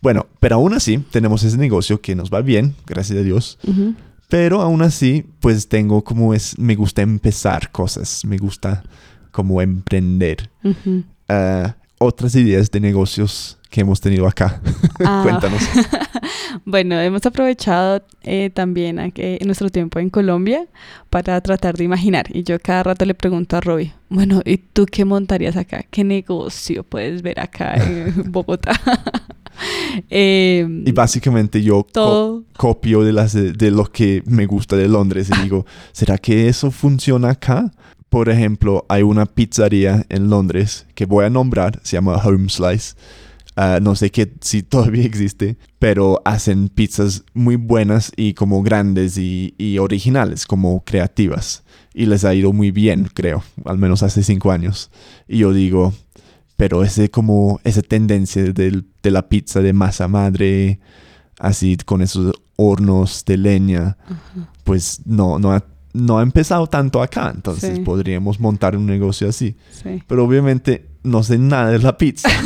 Bueno, 0.00 0.26
pero 0.40 0.56
aún 0.56 0.74
así 0.74 0.98
tenemos 0.98 1.44
ese 1.44 1.56
negocio 1.58 2.00
que 2.00 2.16
nos 2.16 2.28
va 2.28 2.40
bien, 2.40 2.74
gracias 2.88 3.20
a 3.20 3.22
Dios. 3.22 3.56
Pero 4.28 4.60
aún 4.60 4.82
así, 4.82 5.24
pues 5.38 5.68
tengo 5.68 6.02
como 6.02 6.34
es, 6.34 6.58
me 6.58 6.74
gusta 6.74 7.02
empezar 7.02 7.70
cosas, 7.70 8.24
me 8.24 8.36
gusta 8.36 8.82
como 9.30 9.62
emprender. 9.62 10.50
Otras 12.02 12.34
ideas 12.34 12.70
de 12.70 12.80
negocios 12.80 13.58
que 13.70 13.80
hemos 13.80 14.00
tenido 14.00 14.26
acá. 14.26 14.60
Ah, 15.04 15.20
Cuéntanos. 15.24 15.62
Bueno, 16.66 17.00
hemos 17.00 17.24
aprovechado 17.24 18.02
eh, 18.22 18.50
también 18.52 18.98
en 18.98 19.46
nuestro 19.46 19.70
tiempo 19.70 19.98
en 19.98 20.10
Colombia 20.10 20.66
para 21.08 21.40
tratar 21.40 21.76
de 21.76 21.84
imaginar. 21.84 22.26
Y 22.30 22.42
yo 22.44 22.58
cada 22.60 22.82
rato 22.84 23.04
le 23.06 23.14
pregunto 23.14 23.56
a 23.56 23.60
Robbie, 23.62 23.94
bueno, 24.10 24.42
¿y 24.44 24.58
tú 24.58 24.84
qué 24.86 25.04
montarías 25.06 25.56
acá? 25.56 25.82
¿Qué 25.90 26.04
negocio 26.04 26.84
puedes 26.84 27.22
ver 27.22 27.40
acá 27.40 27.74
en 27.76 28.12
Bogotá? 28.32 28.78
Em, 30.10 30.86
Y 30.86 30.92
básicamente 30.92 31.62
yo 31.62 31.82
co- 31.84 31.90
todo. 31.92 32.44
copio 32.56 33.02
de, 33.02 33.12
las, 33.12 33.32
de 33.32 33.70
lo 33.70 33.84
que 33.90 34.22
me 34.26 34.46
gusta 34.46 34.76
de 34.76 34.88
Londres 34.88 35.30
y 35.36 35.42
digo, 35.42 35.64
¿será 35.92 36.18
que 36.18 36.48
eso 36.48 36.70
funciona 36.70 37.30
acá? 37.30 37.70
Por 38.12 38.28
ejemplo, 38.28 38.84
hay 38.90 39.02
una 39.02 39.24
pizzería 39.24 40.04
en 40.10 40.28
Londres 40.28 40.86
que 40.94 41.06
voy 41.06 41.24
a 41.24 41.30
nombrar, 41.30 41.80
se 41.82 41.96
llama 41.96 42.16
Home 42.18 42.50
Slice. 42.50 42.94
Ah, 43.56 43.78
no 43.80 43.94
sé 43.96 44.10
qué, 44.10 44.30
si 44.42 44.62
todavía 44.62 45.04
existe, 45.04 45.56
pero 45.78 46.20
hacen 46.26 46.68
pizzas 46.68 47.24
muy 47.32 47.56
buenas 47.56 48.12
y 48.14 48.34
como 48.34 48.62
grandes 48.62 49.16
y, 49.16 49.54
y 49.56 49.78
originales, 49.78 50.44
como 50.46 50.84
creativas. 50.84 51.62
Y 51.94 52.04
les 52.04 52.26
ha 52.26 52.34
ido 52.34 52.52
muy 52.52 52.70
bien, 52.70 53.08
creo, 53.14 53.42
al 53.64 53.78
menos 53.78 54.02
hace 54.02 54.22
cinco 54.22 54.52
años. 54.52 54.90
Y 55.26 55.38
yo 55.38 55.54
digo, 55.54 55.94
pero 56.58 56.84
ese 56.84 57.10
como, 57.10 57.60
esa 57.64 57.80
tendencia 57.80 58.42
del- 58.52 58.84
de 59.02 59.10
la 59.10 59.26
pizza 59.30 59.62
de 59.62 59.72
masa 59.72 60.06
madre, 60.06 60.80
así 61.38 61.78
con 61.78 62.02
esos 62.02 62.34
hornos 62.56 63.24
de 63.24 63.38
leña, 63.38 63.96
Ajá. 64.04 64.52
pues 64.64 65.00
no, 65.06 65.38
no, 65.38 65.52
ha, 65.52 65.64
no 65.92 66.18
ha 66.18 66.22
empezado 66.22 66.66
tanto 66.66 67.02
acá. 67.02 67.32
Entonces 67.34 67.76
Sí. 67.76 67.82
podríamos 67.82 68.40
montar 68.40 68.76
un 68.76 68.86
negocio 68.86 69.28
así. 69.28 69.56
Sí. 69.70 70.02
Pero 70.06 70.24
obviamente 70.24 70.86
no 71.02 71.22
sé 71.22 71.38
nada 71.38 71.70
de 71.70 71.78
la 71.78 71.96
pizza. 71.96 72.28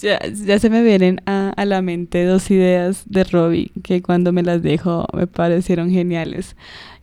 Ya, 0.00 0.18
ya 0.46 0.58
se 0.58 0.70
me 0.70 0.82
vienen 0.82 1.20
a, 1.26 1.50
a 1.56 1.64
la 1.64 1.82
mente 1.82 2.24
dos 2.24 2.50
ideas 2.50 3.02
de 3.06 3.24
Robbie 3.24 3.72
que 3.82 4.02
cuando 4.02 4.32
me 4.32 4.42
las 4.42 4.62
dejo 4.62 5.06
me 5.14 5.26
parecieron 5.26 5.90
geniales. 5.90 6.56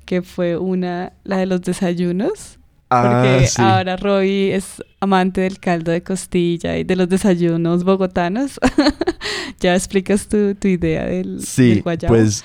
Que 0.05 0.21
fue 0.21 0.57
una, 0.57 1.13
la 1.23 1.37
de 1.37 1.45
los 1.47 1.61
desayunos. 1.61 2.59
Porque 2.89 3.41
Ah, 3.41 3.41
sí. 3.45 3.61
ahora 3.61 3.97
Robbie 3.97 4.55
es 4.55 4.81
amante 5.01 5.41
del 5.41 5.59
caldo 5.59 5.91
de 5.91 6.01
costilla 6.01 6.77
y 6.77 6.83
de 6.85 6.95
los 6.95 7.09
desayunos 7.09 7.83
bogotanos. 7.83 8.59
ya 9.59 9.75
explicas 9.75 10.27
tu, 10.27 10.55
tu 10.55 10.67
idea 10.69 11.05
del, 11.05 11.41
Sí, 11.41 11.69
del 11.69 11.81
guayabo. 11.83 12.13
pues... 12.15 12.43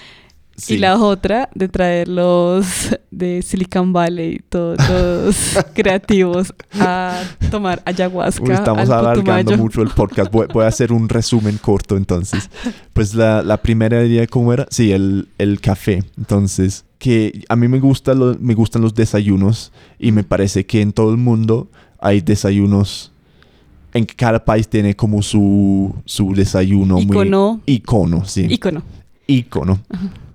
sí. 0.57 0.75
Y 0.75 0.79
la 0.79 0.97
otra 0.97 1.49
de 1.55 1.69
traerlos 1.69 2.67
de 3.11 3.43
Silicon 3.43 3.93
Valley, 3.93 4.41
to- 4.49 4.75
todos 4.77 5.37
creativos, 5.75 6.55
a 6.81 7.21
tomar 7.51 7.83
ayahuasca. 7.85 8.43
Uy, 8.45 8.53
estamos 8.53 8.89
al 8.91 9.01
alargando 9.01 9.53
Putumayo. 9.53 9.59
mucho 9.59 9.83
el 9.83 9.89
podcast. 9.91 10.31
Voy, 10.33 10.47
voy 10.53 10.65
a 10.65 10.69
hacer 10.69 10.93
un 10.93 11.09
resumen 11.09 11.59
corto 11.59 11.97
entonces. 11.97 12.51
Pues 12.93 13.15
la, 13.15 13.43
la 13.43 13.57
primera 13.59 14.05
idea, 14.05 14.27
¿cómo 14.27 14.53
era? 14.53 14.67
Sí, 14.71 14.93
el, 14.93 15.29
el 15.39 15.61
café. 15.61 16.05
Entonces, 16.17 16.85
que 16.99 17.43
a 17.49 17.57
mí 17.57 17.69
me, 17.69 17.81
gusta 17.81 18.15
lo- 18.15 18.37
me 18.41 18.55
gustan 18.55 18.83
los 18.83 18.95
desayunos 18.95 19.73
y 19.99 20.13
me 20.13 20.25
parece 20.25 20.67
que 20.67 20.81
en 20.81 20.93
todo 20.93 21.11
el 21.11 21.17
mundo 21.19 21.69
hay 22.01 22.21
desayunos. 22.21 23.11
En 23.95 24.07
que 24.07 24.15
cada 24.15 24.43
país 24.43 24.67
tiene 24.69 24.97
como 24.97 25.21
su, 25.21 25.95
su 26.07 26.33
desayuno 26.35 26.95
muy... 26.95 27.03
Icono. 27.05 27.61
Icono, 27.67 28.25
sí. 28.25 28.47
Icono. 28.49 28.83
Icono. 29.27 29.81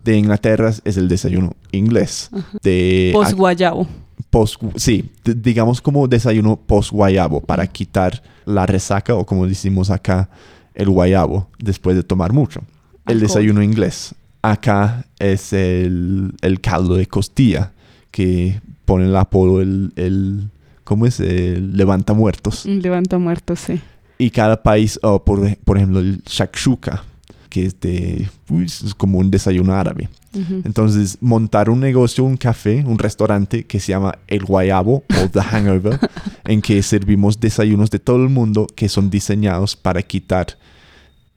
De 0.07 0.17
Inglaterra 0.17 0.71
es 0.85 0.95
el 0.95 1.09
desayuno 1.09 1.53
inglés. 1.73 2.29
De 2.63 3.09
Post 3.11 3.33
guayabo. 3.33 3.85
post, 4.29 4.55
sí, 4.77 5.11
digamos 5.25 5.81
como 5.81 6.07
desayuno 6.07 6.55
post 6.55 6.91
guayabo 6.93 7.41
para 7.41 7.67
quitar 7.67 8.23
la 8.45 8.65
resaca 8.65 9.13
o 9.15 9.25
como 9.25 9.45
decimos 9.45 9.89
acá, 9.89 10.29
el 10.73 10.89
guayabo 10.89 11.49
después 11.59 11.97
de 11.97 12.03
tomar 12.03 12.31
mucho. 12.31 12.61
El 13.05 13.15
Alcohol. 13.15 13.19
desayuno 13.19 13.61
inglés. 13.61 14.15
Acá 14.41 15.05
es 15.19 15.51
el, 15.51 16.31
el 16.41 16.61
caldo 16.61 16.95
de 16.95 17.05
costilla 17.07 17.73
que 18.09 18.61
pone 18.85 19.07
el 19.07 19.15
apodo 19.17 19.59
el, 19.59 19.91
el 19.97 20.49
¿cómo 20.85 21.05
es? 21.05 21.19
El 21.19 21.75
levanta 21.75 22.13
muertos. 22.13 22.65
Levanta 22.65 23.17
muertos, 23.17 23.59
sí. 23.59 23.81
Y 24.19 24.29
cada 24.29 24.63
país, 24.63 24.97
oh, 25.03 25.21
por, 25.25 25.57
por 25.65 25.75
ejemplo, 25.75 25.99
el 25.99 26.21
shakshuka, 26.23 27.03
que 27.49 27.65
es, 27.65 27.79
de, 27.79 28.29
uy, 28.49 28.65
es 28.65 28.93
como 28.95 29.19
un 29.19 29.31
desayuno 29.31 29.73
árabe. 29.73 30.09
Ujú. 30.33 30.61
Entonces, 30.65 31.17
montar 31.21 31.69
un 31.69 31.79
negocio, 31.79 32.23
un 32.23 32.37
café, 32.37 32.83
un 32.85 32.99
restaurante 32.99 33.65
que 33.65 33.79
se 33.79 33.91
llama 33.93 34.17
El 34.27 34.43
Guayabo 34.45 35.03
o 35.09 35.29
The 35.31 35.41
Hangover, 35.41 35.99
en 36.45 36.61
que 36.61 36.81
servimos 36.83 37.39
desayunos 37.39 37.89
de 37.89 37.99
todo 37.99 38.17
el 38.23 38.29
mundo 38.29 38.67
que 38.75 38.87
son 38.89 39.09
diseñados 39.09 39.75
para 39.75 40.01
quitar 40.01 40.57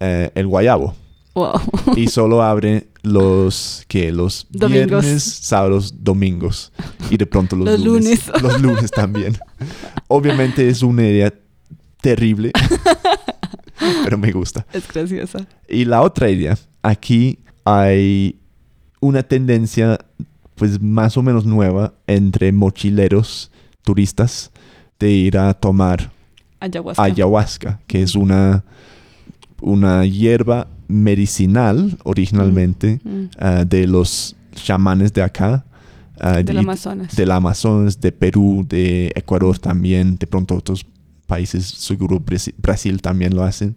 eh, 0.01 0.31
el 0.35 0.47
guayabo. 0.47 0.95
Wow. 1.35 1.61
Y 1.97 2.09
solo 2.09 2.43
abre 2.43 2.89
los 3.03 3.85
que 3.87 4.11
los 4.13 4.47
Domingos. 4.51 5.03
viernes, 5.05 5.23
sábados, 5.23 5.95
domingos. 6.03 6.73
Y 7.09 7.17
de 7.17 7.25
pronto 7.27 7.55
los, 7.57 7.67
Los 7.67 7.81
lunes. 7.81 8.27
lunes. 8.27 8.43
Los 8.43 8.61
lunes 8.61 8.91
también. 8.91 9.39
Obviamente 10.09 10.69
es 10.69 10.83
una 10.83 11.07
idea 11.07 11.33
terrible. 12.01 12.51
pero 14.05 14.19
me 14.19 14.31
gusta. 14.33 14.67
Es 14.73 14.87
graciosa. 14.93 15.47
Y 15.69 15.85
la 15.85 16.03
otra 16.03 16.31
idea, 16.31 16.57
aquí 16.83 17.39
hay 17.65 18.37
una 19.01 19.23
tendencia 19.23 19.99
pues 20.55 20.81
más 20.81 21.17
o 21.17 21.23
menos 21.23 21.47
nueva 21.47 21.95
entre 22.07 22.53
mochileros 22.53 23.51
turistas 23.83 24.51
de 24.99 25.11
ir 25.11 25.39
a 25.39 25.55
tomar 25.55 26.11
Ayahuasca. 26.61 27.03
ayahuasca, 27.03 27.81
que 27.87 28.03
es 28.03 28.15
una, 28.15 28.63
una 29.63 30.05
hierba 30.05 30.69
medicinal 30.89 31.97
originalmente 32.05 33.01
Mm. 33.05 33.25
ah, 33.39 33.65
de 33.65 33.87
los 33.87 34.37
chamanes 34.55 35.13
de 35.15 35.23
acá. 35.23 35.65
ah, 36.21 36.43
Del 36.43 36.57
y- 36.57 36.59
Amazonas. 36.59 37.17
del 37.17 37.31
Amazonas, 37.31 37.99
de 38.01 38.13
Perú, 38.13 38.67
de 38.69 39.11
Ecuador 39.15 39.59
también, 39.59 40.17
de 40.17 40.27
pronto 40.27 40.55
otros 40.57 40.85
países, 41.31 41.65
seguro 41.67 42.19
Brasi- 42.21 42.55
Brasil 42.59 43.01
también 43.01 43.35
lo 43.35 43.43
hacen. 43.45 43.77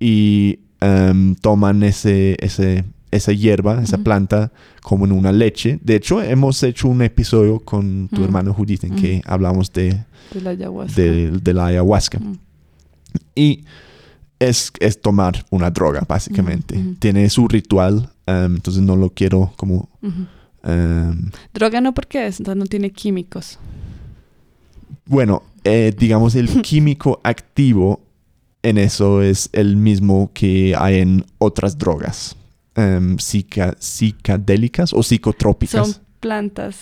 Y 0.00 0.58
em, 0.80 1.34
toman 1.36 1.82
ese, 1.82 2.36
ese, 2.40 2.84
esa 3.10 3.32
hierba, 3.32 3.82
esa 3.82 3.96
Ujú. 3.96 4.04
planta, 4.04 4.50
como 4.82 5.04
en 5.04 5.12
una 5.12 5.30
leche. 5.30 5.78
De 5.82 5.94
hecho, 5.96 6.22
hemos 6.22 6.62
hecho 6.62 6.88
un 6.88 7.02
episodio 7.02 7.60
con 7.60 8.08
tu 8.08 8.20
Mm. 8.22 8.24
hermano 8.24 8.54
Judith 8.54 8.84
en 8.84 8.96
que 8.96 9.20
hablamos 9.26 9.70
de, 9.72 10.04
De 10.32 10.40
la 10.40 10.50
ayahuasca. 10.50 11.00
de, 11.02 11.30
de 11.32 11.54
la 11.54 11.66
ayahuasca. 11.66 12.18
Y 13.34 13.64
es, 14.38 14.72
es 14.80 15.00
tomar 15.02 15.44
una 15.50 15.70
droga, 15.70 16.02
básicamente. 16.08 16.82
Tiene 16.98 17.28
su 17.28 17.46
ritual, 17.46 18.08
em, 18.26 18.54
entonces 18.56 18.82
no 18.82 18.96
lo 18.96 19.10
quiero 19.10 19.52
como... 19.56 19.90
Em, 20.62 21.30
Droga 21.54 21.80
no 21.80 21.92
porque 21.94 22.26
es, 22.26 22.38
entonces 22.40 22.58
no 22.58 22.66
tiene 22.66 22.90
químicos. 22.90 23.58
Bueno, 25.10 25.42
eh, 25.64 25.92
digamos 25.98 26.34
el 26.36 26.62
químico 26.62 27.20
activo 27.24 28.00
en 28.62 28.78
eso 28.78 29.22
es 29.22 29.48
el 29.52 29.76
mismo 29.76 30.30
que 30.32 30.74
hay 30.78 30.98
en 31.00 31.24
otras 31.38 31.76
drogas. 31.76 32.36
em, 32.76 33.16
psica- 33.18 33.74
psicadélicas 33.78 34.92
o 34.94 35.02
psicotrópicas. 35.02 35.86
Son 35.88 36.02
plantas. 36.20 36.76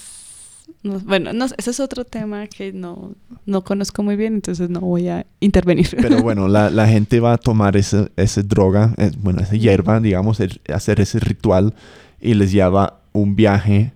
no- 0.83 1.01
bueno, 1.01 1.33
no, 1.33 1.47
ese 1.57 1.71
es 1.71 1.81
otro 1.81 2.05
tema 2.05 2.47
que 2.47 2.73
no, 2.73 3.15
no 3.47 3.65
conozco 3.65 4.03
muy 4.03 4.15
bien, 4.17 4.35
entonces 4.35 4.69
no 4.71 4.81
voy 4.81 5.09
a 5.09 5.27
intervenir. 5.41 5.97
Pero 6.01 6.23
bueno, 6.23 6.47
la, 6.47 6.71
la 6.71 6.87
gente 6.87 7.21
va 7.21 7.33
a 7.33 7.39
tomar 7.39 7.77
esa, 7.77 8.09
esa 8.17 8.43
droga, 8.43 8.95
eh, 8.99 9.11
bueno, 9.19 9.41
esa 9.41 9.57
hierba, 9.57 9.99
digamos, 10.01 10.41
el- 10.41 10.61
hacer 10.73 11.01
ese 11.01 11.19
ritual 11.21 11.75
y 12.21 12.35
les 12.35 12.53
lleva 12.53 13.01
un 13.13 13.35
viaje 13.35 13.93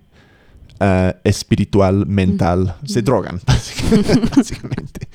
ah, 0.83 1.15
espiritual, 1.23 2.05
mental. 2.05 2.75
Se 2.85 3.01
drogan, 3.01 3.39
básicamente. 4.35 5.07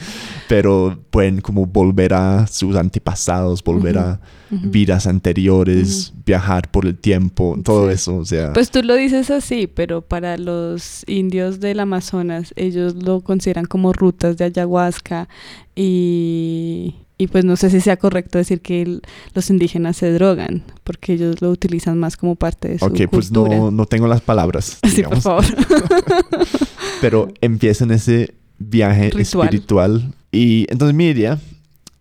Pero 0.49 0.99
pueden 1.11 1.41
como 1.41 1.67
volver 1.67 2.15
a 2.15 2.47
sus 2.47 2.75
antepasados, 2.77 3.63
volver 3.63 3.99
a 3.99 4.21
vidas 4.51 5.07
anteriores, 5.07 6.13
viajar 6.25 6.71
por 6.71 6.87
el 6.87 6.97
tiempo, 6.97 7.59
todo 7.63 7.89
Sí. 7.89 7.95
eso, 7.95 8.17
o 8.17 8.25
sea... 8.25 8.53
Pues 8.55 8.71
tú 8.71 8.83
lo 8.83 8.95
dices 8.95 9.31
así, 9.31 9.67
pero 9.67 10.01
para 10.01 10.39
los 10.39 11.05
indios 11.07 11.61
del 11.61 11.81
Amazonas, 11.81 12.55
ellos 12.57 12.95
lo 12.95 13.21
consideran 13.21 13.67
como 13.67 13.93
rutas 13.93 14.39
de 14.39 14.47
ayahuasca 14.47 15.29
y, 15.77 16.95
y 17.19 17.27
pues 17.27 17.45
no 17.45 17.57
sé 17.57 17.69
si 17.71 17.81
sea 17.81 17.97
correcto 17.97 18.39
decir 18.39 18.61
que 18.61 18.81
el- 18.83 19.03
los 19.35 19.51
indígenas 19.51 19.97
se 19.97 20.13
drogan, 20.13 20.63
porque 20.85 21.15
ellos 21.15 21.43
lo 21.43 21.51
utilizan 21.51 21.99
más 21.99 22.17
como 22.17 22.37
parte 22.37 22.69
de 22.69 22.79
su 22.79 22.85
ok, 22.85 22.97
pues 23.11 23.27
cultura. 23.31 23.57
no, 23.57 23.71
no 23.73 23.87
tengo 23.87 24.07
las 24.07 24.21
palabras, 24.21 24.79
Sí, 24.89 25.03
por 25.03 25.21
favor. 25.21 25.45
pero 27.01 27.29
empiezan 27.41 27.91
ese 27.91 28.35
viaje 28.59 29.11
Ritual. 29.11 29.47
espiritual 29.49 30.15
y 30.33 30.67
entonces 30.71 30.95
mi 30.95 31.07
idea 31.09 31.39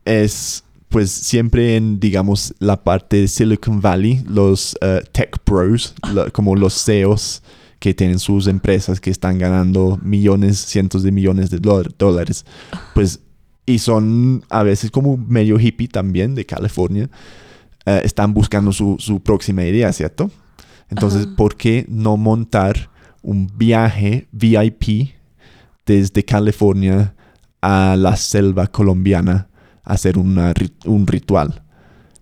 es 0.05 0.63
pues 0.89 1.11
siempre 1.11 1.75
en 1.75 1.99
digamos 1.99 2.53
la 2.59 2.83
parte 2.83 3.17
de 3.17 3.27
Silicon 3.27 3.81
Valley 3.81 4.23
los 4.27 4.77
eh, 4.81 5.01
tech 5.11 5.37
pros 5.43 5.93
como 6.31 6.55
los 6.55 6.83
CEOs 6.83 7.43
que 7.79 7.93
tienen 7.93 8.17
sus 8.17 8.47
empresas 8.47 8.99
que 8.99 9.11
están 9.11 9.37
ganando 9.37 9.99
millones 10.01 10.57
cientos 10.57 11.03
de 11.03 11.11
millones 11.11 11.49
de 11.51 11.59
dólar- 11.59 11.91
dólares 11.97 12.45
pues 12.95 13.19
y 13.67 13.77
son 13.77 14.43
a 14.49 14.63
veces 14.63 14.89
como 14.89 15.15
medio 15.17 15.59
hippie 15.59 15.87
también 15.87 16.33
de 16.33 16.47
California 16.47 17.07
eh, 17.85 18.01
están 18.03 18.33
buscando 18.33 18.73
su, 18.73 18.95
su 18.97 19.19
próxima 19.19 19.63
idea 19.63 19.93
cierto 19.93 20.31
entonces 20.89 21.27
Ajá. 21.27 21.35
¿por 21.35 21.55
qué 21.55 21.85
no 21.87 22.17
montar 22.17 22.89
un 23.21 23.51
viaje 23.55 24.27
VIP 24.31 25.11
desde 25.85 26.23
California 26.23 27.13
a 27.61 27.95
la 27.97 28.15
selva 28.15 28.67
colombiana 28.67 29.47
a 29.83 29.93
hacer 29.93 30.17
una 30.17 30.53
un 30.85 31.07
ritual. 31.07 31.63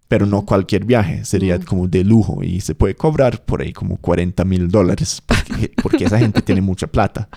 Pero 0.07 0.27
no 0.27 0.45
cualquier 0.45 0.85
viaje, 0.85 1.25
sería 1.25 1.59
como 1.59 1.87
de 1.87 2.03
lujo 2.03 2.43
y 2.43 2.61
se 2.61 2.75
puede 2.75 2.95
cobrar 2.95 3.43
por 3.43 3.61
ahí 3.61 3.73
como 3.73 3.97
40 3.97 4.45
mil 4.45 4.69
dólares 4.69 5.21
porque, 5.25 5.71
porque 5.81 6.05
esa 6.05 6.19
gente 6.19 6.41
tiene 6.43 6.61
mucha 6.61 6.87
plata 6.87 7.27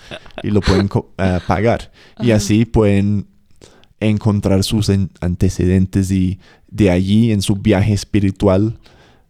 y 0.43 0.51
lo 0.51 0.61
pueden 0.61 0.89
eh, 1.17 1.41
pagar. 1.47 1.91
Y 2.21 2.31
así 2.31 2.67
pueden 2.67 3.27
encontrar 4.01 4.63
sus 4.65 4.89
en- 4.89 5.11
antecedentes 5.21 6.11
y 6.11 6.39
de 6.71 6.91
allí 6.91 7.33
en 7.33 7.43
su 7.43 7.57
viaje 7.57 7.93
espiritual 7.93 8.79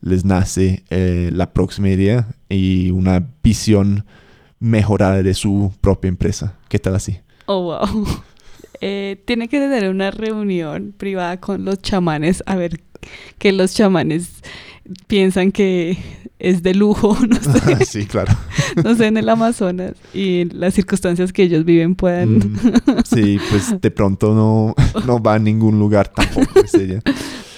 les 0.00 0.24
nace 0.24 0.84
eh, 0.90 1.30
la 1.32 1.52
próxima 1.52 1.88
idea 1.88 2.28
y 2.48 2.90
una 2.90 3.26
visión 3.42 4.04
mejorada 4.60 5.22
de 5.22 5.34
su 5.34 5.72
propia 5.80 6.08
empresa. 6.08 6.56
¿Qué 6.68 6.78
tal 6.78 6.94
así? 6.96 7.18
Oh, 7.46 7.62
wow. 7.62 8.06
Eh, 8.80 9.20
tiene 9.26 9.48
que 9.48 9.58
tener 9.58 9.90
una 9.90 10.12
reunión 10.12 10.94
privada 10.96 11.40
con 11.40 11.64
los 11.64 11.82
chamanes 11.82 12.44
a 12.46 12.54
ver 12.54 12.80
que 13.38 13.50
los 13.50 13.74
chamanes 13.74 14.30
piensan 15.06 15.52
que 15.52 15.98
es 16.38 16.62
de 16.62 16.74
lujo, 16.74 17.16
no 17.28 17.36
sé, 17.36 17.84
sí, 17.84 18.06
claro. 18.06 18.32
no 18.82 18.94
sé, 18.94 19.06
en 19.06 19.16
el 19.16 19.28
Amazonas 19.28 19.94
y 20.14 20.44
las 20.46 20.74
circunstancias 20.74 21.32
que 21.32 21.42
ellos 21.42 21.64
viven 21.64 21.94
puedan... 21.94 22.38
Mm, 22.38 22.58
sí, 23.04 23.38
pues 23.50 23.80
de 23.80 23.90
pronto 23.90 24.34
no, 24.34 24.74
no 25.06 25.22
va 25.22 25.34
a 25.34 25.38
ningún 25.38 25.78
lugar 25.78 26.08
tampoco 26.08 26.60
ese 26.60 26.86
día. 26.86 27.02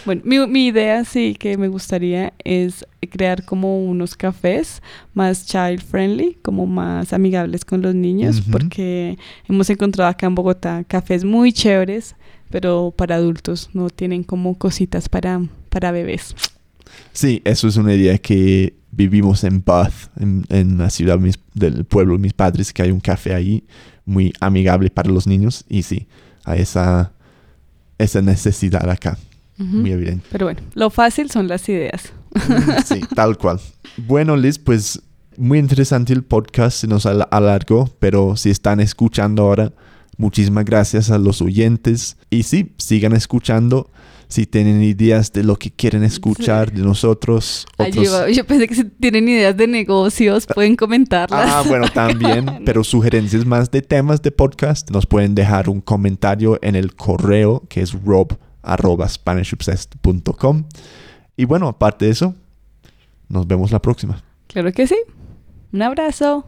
Bueno, 0.06 0.22
mi, 0.24 0.38
mi 0.46 0.66
idea 0.68 1.04
sí 1.04 1.36
que 1.38 1.58
me 1.58 1.68
gustaría 1.68 2.32
es 2.42 2.86
crear 3.10 3.44
como 3.44 3.84
unos 3.84 4.16
cafés 4.16 4.82
más 5.12 5.46
child 5.46 5.82
friendly, 5.82 6.38
como 6.42 6.66
más 6.66 7.12
amigables 7.12 7.66
con 7.66 7.82
los 7.82 7.94
niños, 7.94 8.42
porque 8.50 9.18
hemos 9.46 9.68
encontrado 9.68 10.08
acá 10.08 10.26
en 10.26 10.34
Bogotá 10.34 10.84
cafés 10.84 11.24
muy 11.24 11.52
chéveres, 11.52 12.16
pero 12.50 12.94
para 12.96 13.16
adultos 13.16 13.68
no 13.74 13.90
tienen 13.90 14.24
como 14.24 14.56
cositas 14.56 15.08
para, 15.10 15.42
para 15.68 15.92
bebés. 15.92 16.34
Sí, 17.12 17.42
eso 17.44 17.68
es 17.68 17.76
una 17.76 17.94
idea 17.94 18.18
que 18.18 18.74
vivimos 18.92 19.44
en 19.44 19.62
Bath, 19.64 19.92
en, 20.18 20.44
en 20.48 20.78
la 20.78 20.90
ciudad 20.90 21.18
mis- 21.18 21.38
del 21.54 21.84
pueblo 21.84 22.14
de 22.14 22.20
mis 22.20 22.32
padres, 22.32 22.72
que 22.72 22.82
hay 22.82 22.90
un 22.90 23.00
café 23.00 23.34
ahí 23.34 23.64
muy 24.04 24.32
amigable 24.40 24.90
para 24.90 25.10
los 25.10 25.26
niños 25.26 25.64
y 25.68 25.82
sí, 25.82 26.08
hay 26.44 26.60
esa, 26.62 27.12
esa 27.98 28.20
necesidad 28.22 28.88
acá, 28.90 29.16
Ujú. 29.58 29.68
muy 29.68 29.92
evidente. 29.92 30.26
Pero 30.32 30.46
bueno, 30.46 30.60
lo 30.74 30.90
fácil 30.90 31.30
son 31.30 31.46
las 31.48 31.68
ideas. 31.68 32.12
Sí, 32.86 33.00
tal 33.14 33.36
cual. 33.38 33.60
Bueno, 33.96 34.36
Liz, 34.36 34.58
pues 34.58 35.00
muy 35.36 35.58
interesante 35.58 36.12
el 36.12 36.22
podcast, 36.24 36.78
se 36.78 36.86
nos 36.88 37.06
al- 37.06 37.26
alargó, 37.30 37.88
pero 38.00 38.36
si 38.36 38.50
están 38.50 38.80
escuchando 38.80 39.42
ahora, 39.44 39.72
muchísimas 40.16 40.64
gracias 40.64 41.10
a 41.10 41.18
los 41.18 41.40
oyentes 41.40 42.16
y 42.28 42.42
sí, 42.42 42.72
sigan 42.76 43.12
escuchando. 43.14 43.90
Si 44.30 44.46
tienen 44.46 44.82
ideas 44.82 45.30
de 45.32 45.44
lo 45.44 45.56
que 45.56 45.70
quieren 45.70 46.02
escuchar 46.04 46.72
de 46.72 46.80
nosotros, 46.82 47.66
Ay, 47.76 47.90
otros... 47.90 48.06
yo, 48.06 48.28
yo 48.28 48.46
pensé 48.46 48.66
que 48.68 48.76
si 48.76 48.84
tienen 48.84 49.28
ideas 49.28 49.54
de 49.56 49.66
negocios 49.66 50.46
pueden 50.46 50.76
comentarlas. 50.76 51.50
Ah, 51.52 51.64
bueno, 51.66 51.88
también, 51.88 52.60
pero 52.64 52.84
sugerencias 52.84 53.44
más 53.44 53.68
de 53.70 53.82
temas 53.82 54.22
de 54.22 54.30
podcast, 54.30 54.90
nos 54.90 55.04
pueden 55.06 55.34
dejar 55.34 55.68
un 55.68 55.80
comentario 55.80 56.58
en 56.62 56.76
el 56.76 56.94
correo 56.94 57.64
que 57.68 57.82
es 57.82 57.92
rob.spanishobsessed.com. 57.92 60.64
Y 61.36 61.44
bueno, 61.44 61.68
aparte 61.68 62.04
de 62.04 62.12
eso, 62.12 62.36
nos 63.28 63.46
vemos 63.46 63.72
la 63.72 63.82
próxima. 63.82 64.22
Claro 64.46 64.72
que 64.72 64.86
sí. 64.86 64.96
Un 65.72 65.82
abrazo. 65.82 66.46